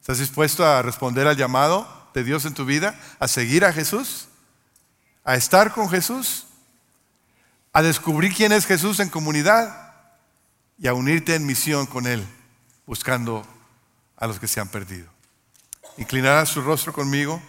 ¿Estás 0.00 0.18
dispuesto 0.18 0.66
a 0.66 0.82
responder 0.82 1.26
al 1.26 1.36
llamado 1.36 2.10
de 2.14 2.24
Dios 2.24 2.44
en 2.44 2.54
tu 2.54 2.64
vida? 2.64 2.98
¿A 3.18 3.28
seguir 3.28 3.64
a 3.64 3.72
Jesús? 3.72 4.28
¿A 5.24 5.34
estar 5.34 5.72
con 5.72 5.88
Jesús? 5.88 6.46
¿A 7.72 7.82
descubrir 7.82 8.34
quién 8.34 8.52
es 8.52 8.66
Jesús 8.66 9.00
en 9.00 9.08
comunidad? 9.08 9.92
Y 10.78 10.86
a 10.86 10.94
unirte 10.94 11.34
en 11.34 11.46
misión 11.46 11.86
con 11.86 12.06
Él, 12.06 12.26
buscando 12.86 13.46
a 14.16 14.26
los 14.26 14.38
que 14.38 14.48
se 14.48 14.60
han 14.60 14.68
perdido. 14.68 15.08
Inclinará 15.96 16.46
su 16.46 16.62
rostro 16.62 16.92
conmigo 16.92 17.42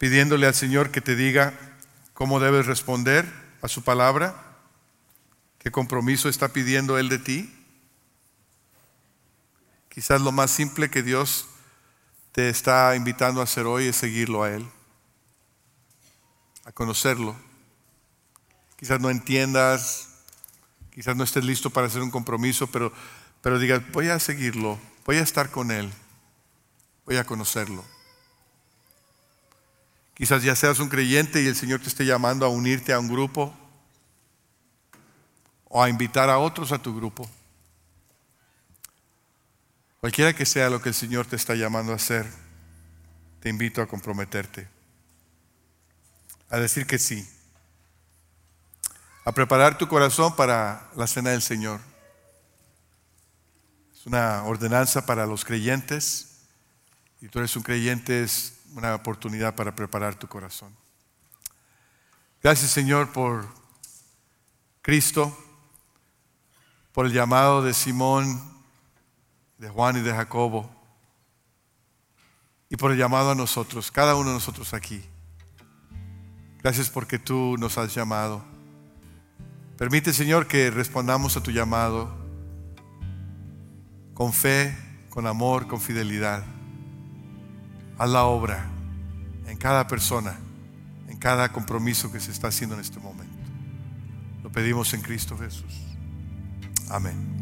pidiéndole 0.00 0.46
al 0.46 0.54
Señor 0.54 0.90
que 0.90 1.02
te 1.02 1.14
diga 1.14 1.52
cómo 2.14 2.40
debes 2.40 2.64
responder 2.64 3.30
a 3.60 3.68
su 3.68 3.84
palabra, 3.84 4.49
qué 5.60 5.70
compromiso 5.70 6.28
está 6.28 6.48
pidiendo 6.48 6.98
Él 6.98 7.08
de 7.08 7.18
ti. 7.18 7.54
Quizás 9.88 10.20
lo 10.20 10.32
más 10.32 10.50
simple 10.50 10.90
que 10.90 11.02
Dios 11.02 11.46
te 12.32 12.48
está 12.48 12.96
invitando 12.96 13.40
a 13.40 13.44
hacer 13.44 13.66
hoy 13.66 13.86
es 13.86 13.96
seguirlo 13.96 14.42
a 14.42 14.50
Él, 14.50 14.66
a 16.64 16.72
conocerlo. 16.72 17.36
Quizás 18.76 19.00
no 19.00 19.10
entiendas, 19.10 20.08
quizás 20.90 21.14
no 21.14 21.24
estés 21.24 21.44
listo 21.44 21.70
para 21.70 21.86
hacer 21.86 22.02
un 22.02 22.10
compromiso, 22.10 22.66
pero, 22.68 22.92
pero 23.42 23.58
digas, 23.58 23.82
voy 23.92 24.08
a 24.08 24.18
seguirlo, 24.18 24.78
voy 25.04 25.16
a 25.16 25.22
estar 25.22 25.50
con 25.50 25.70
Él, 25.70 25.90
voy 27.04 27.16
a 27.16 27.24
conocerlo. 27.24 27.84
Quizás 30.14 30.42
ya 30.42 30.56
seas 30.56 30.78
un 30.78 30.88
creyente 30.88 31.42
y 31.42 31.46
el 31.46 31.56
Señor 31.56 31.80
te 31.80 31.88
esté 31.88 32.06
llamando 32.06 32.46
a 32.46 32.50
unirte 32.50 32.92
a 32.92 33.00
un 33.00 33.08
grupo 33.08 33.54
o 35.70 35.82
a 35.82 35.88
invitar 35.88 36.28
a 36.28 36.38
otros 36.38 36.72
a 36.72 36.78
tu 36.78 36.94
grupo. 36.94 37.30
Cualquiera 40.00 40.34
que 40.34 40.44
sea 40.44 40.68
lo 40.68 40.82
que 40.82 40.90
el 40.90 40.94
Señor 40.94 41.26
te 41.26 41.36
está 41.36 41.54
llamando 41.54 41.92
a 41.92 41.96
hacer, 41.96 42.30
te 43.40 43.48
invito 43.48 43.80
a 43.80 43.86
comprometerte, 43.86 44.68
a 46.50 46.58
decir 46.58 46.86
que 46.86 46.98
sí, 46.98 47.26
a 49.24 49.32
preparar 49.32 49.78
tu 49.78 49.86
corazón 49.86 50.34
para 50.34 50.90
la 50.96 51.06
cena 51.06 51.30
del 51.30 51.42
Señor. 51.42 51.80
Es 53.94 54.06
una 54.06 54.42
ordenanza 54.44 55.06
para 55.06 55.24
los 55.24 55.44
creyentes 55.44 56.46
y 57.20 57.28
tú 57.28 57.38
eres 57.38 57.54
un 57.54 57.62
creyente, 57.62 58.24
es 58.24 58.54
una 58.74 58.94
oportunidad 58.94 59.54
para 59.54 59.74
preparar 59.76 60.16
tu 60.16 60.26
corazón. 60.26 60.74
Gracias 62.42 62.70
Señor 62.72 63.12
por 63.12 63.46
Cristo, 64.82 65.36
por 66.92 67.06
el 67.06 67.12
llamado 67.12 67.62
de 67.62 67.74
Simón, 67.74 68.40
de 69.58 69.68
Juan 69.68 69.96
y 69.96 70.00
de 70.00 70.12
Jacobo, 70.12 70.70
y 72.68 72.76
por 72.76 72.92
el 72.92 72.98
llamado 72.98 73.30
a 73.32 73.34
nosotros, 73.34 73.90
cada 73.90 74.14
uno 74.14 74.28
de 74.28 74.34
nosotros 74.34 74.74
aquí. 74.74 75.02
Gracias 76.62 76.90
porque 76.90 77.18
tú 77.18 77.56
nos 77.58 77.78
has 77.78 77.94
llamado. 77.94 78.44
Permite 79.76 80.12
Señor 80.12 80.46
que 80.46 80.70
respondamos 80.70 81.36
a 81.36 81.42
tu 81.42 81.50
llamado 81.50 82.14
con 84.14 84.32
fe, 84.32 84.76
con 85.08 85.26
amor, 85.26 85.66
con 85.66 85.80
fidelidad 85.80 86.44
haz 88.00 88.08
la 88.08 88.24
obra 88.24 88.64
en 89.46 89.58
cada 89.58 89.86
persona, 89.86 90.38
en 91.06 91.18
cada 91.18 91.52
compromiso 91.52 92.10
que 92.10 92.18
se 92.18 92.30
está 92.30 92.48
haciendo 92.48 92.74
en 92.74 92.80
este 92.80 92.98
momento. 92.98 93.36
Lo 94.42 94.50
pedimos 94.50 94.94
en 94.94 95.02
Cristo 95.02 95.36
Jesús. 95.36 95.89
Amén. 96.90 97.39